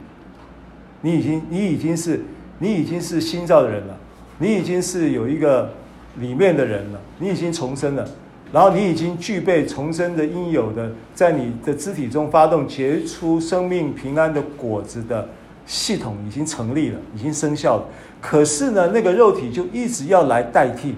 [1.01, 2.23] 你已经你已经是
[2.59, 3.97] 你已经是新造的人了，
[4.37, 5.71] 你已经是有一个
[6.17, 8.07] 里面的人了，你已经重生了，
[8.51, 15.27] 然后你已经具备重生的应有的，在你的肢体中发动结出生命平安的果子的
[15.65, 17.85] 系统已经成立了，已经生效了。
[18.25, 20.95] 可是呢，那个肉体就一直要来代替，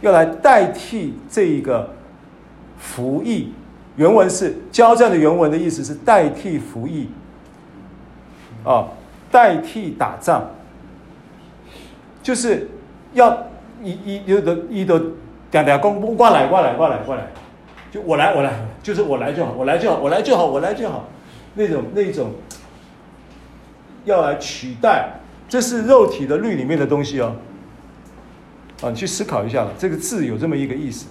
[0.00, 1.94] 要来代替这一个
[2.76, 3.52] 服役。
[3.94, 7.08] 原文是交战的原文的意思是代替服役，
[8.64, 8.88] 啊，
[9.30, 10.42] 代替打仗，
[12.20, 12.68] 就是
[13.12, 13.46] 要
[13.80, 15.00] 一一有的一的
[15.52, 17.28] 两两公过来过来过来过来，
[17.92, 18.52] 就我来我来，
[18.82, 21.04] 就是我来就好，我来就好，我来就好，我来就好，
[21.54, 22.32] 那种那种
[24.04, 25.21] 要来取代。
[25.52, 27.36] 这是肉体的律里面的东西哦，
[28.80, 31.04] 啊，你去思考一下，这个字有这么一个意思。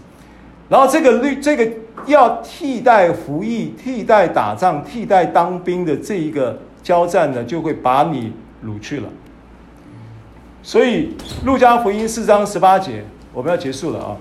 [0.68, 1.72] 然后这个律，这个
[2.08, 8.34] 要替代服役、替代打仗、替代当兵的这一个交战呢，就会把你
[8.66, 9.10] 掳去了。
[10.64, 11.16] 所以，
[11.46, 14.18] 路加福音四章十八节，我们要结束了啊。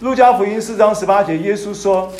[0.00, 2.10] 路加福音四章十八节，耶稣说：“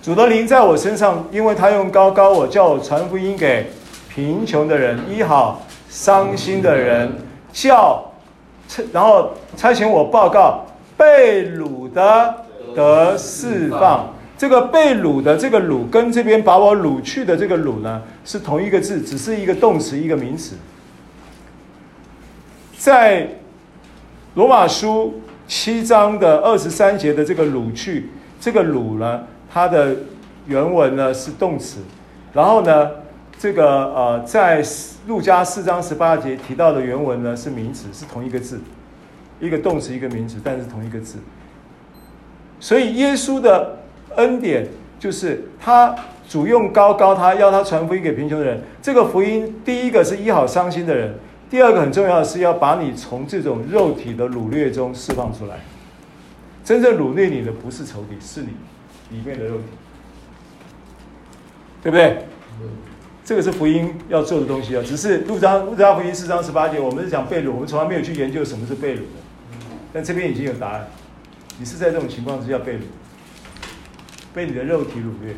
[0.00, 3.66] 主的灵在我身上，因为他用膏膏我，叫我传福音给。”
[4.14, 7.10] 贫穷的人，医好伤心的人，
[7.50, 8.12] 叫，
[8.92, 10.66] 然后差遣我报告
[10.98, 12.34] 被掳的
[12.74, 14.12] 得释放。
[14.36, 20.56] 这个被掳的这个掳，跟这边把我掳去的这个掳呢，是同一个字，只是一个动词，一个名词。
[22.76, 23.26] 在
[24.34, 29.96] 罗马书七章的二十三节的这个掳去，这个掳呢，它的
[30.46, 31.78] 原文呢是动词，
[32.34, 32.90] 然后呢。
[33.42, 34.64] 这个呃，在
[35.08, 38.60] 路加四章十八节提到的原文呢是名词，是同一个字，
[39.40, 41.18] 一个动词一个名词，但是同一个字。
[42.60, 43.80] 所以耶稣的
[44.14, 45.92] 恩典就是他
[46.28, 48.62] 主用高高他，要他传福音给贫穷的人。
[48.80, 51.12] 这个福音第一个是医好伤心的人，
[51.50, 55.56] 第二个很重要的是要把你从这种肉体的掳掠中释放出来。
[56.62, 58.50] 真正掳掠你的不是仇敌，是你
[59.10, 59.64] 里面的肉体，
[61.82, 62.18] 对不对？
[63.24, 69.02] 这个是福音要做的东西啊，只是路加路加福音四章十八节，我们是讲被掳，我们从来没有去研究什么是被掳的，
[69.92, 70.88] 但这边已经有答案，
[71.58, 72.80] 你是在这种情况之下被掳，
[74.34, 75.36] 被你的肉体掳掠，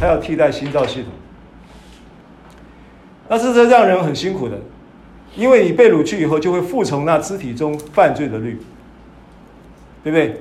[0.00, 1.12] 他要替代新造系统，
[3.28, 4.58] 那是这让人很辛苦的，
[5.36, 8.58] 因为你被掳去以后，就会服从那肢体中犯罪的律，
[10.02, 10.40] 对不对？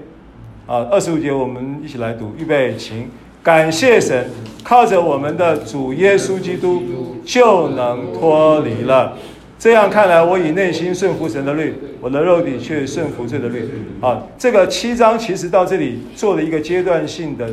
[0.65, 3.09] 啊，二十五节我们一起来读，预备，请。
[3.43, 4.29] 感谢神，
[4.63, 6.81] 靠着我们的主耶稣基督
[7.25, 9.17] 就能脱离了。
[9.57, 13.69] 这样看来，我以内心顺服神的律，我的肉体却顺服罪的律。
[13.99, 17.49] 啊，这个七章其实到这里做了一个阶段性的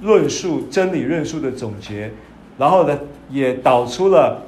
[0.00, 2.10] 论述，真理论述的总结，
[2.58, 2.98] 然后呢，
[3.30, 4.42] 也导出了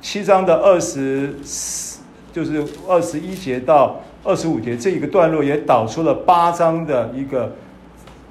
[0.00, 2.00] 七章的二十四，
[2.32, 7.52] 就是二十一节到二十五节这一个段落，也导出了八章的一个。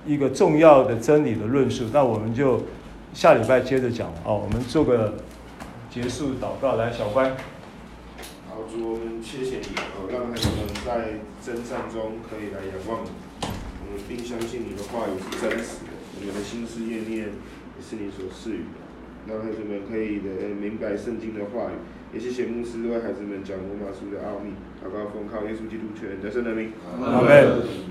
[0.06, 2.61] 一个重要的真理的论述，那我们就
[3.14, 4.41] 下礼拜接着讲哦。
[4.44, 5.14] 我们做个
[5.90, 7.30] 结束祷告，来，小乖。
[8.49, 13.10] 好，主，我们谢谢你哦，让孩子们在真善中可以来仰望你，
[13.41, 18.81] 我们并相信你的话语是真实的，我们的心思念念也是你所赐予的，
[19.30, 21.77] 让孩子们可以的明白圣经的话语。
[22.14, 26.73] 也谢谢牧师为孩子们讲罗马书的奥秘，祷告奉靠耶稣基督全能的圣名。
[27.02, 27.90] 阿门。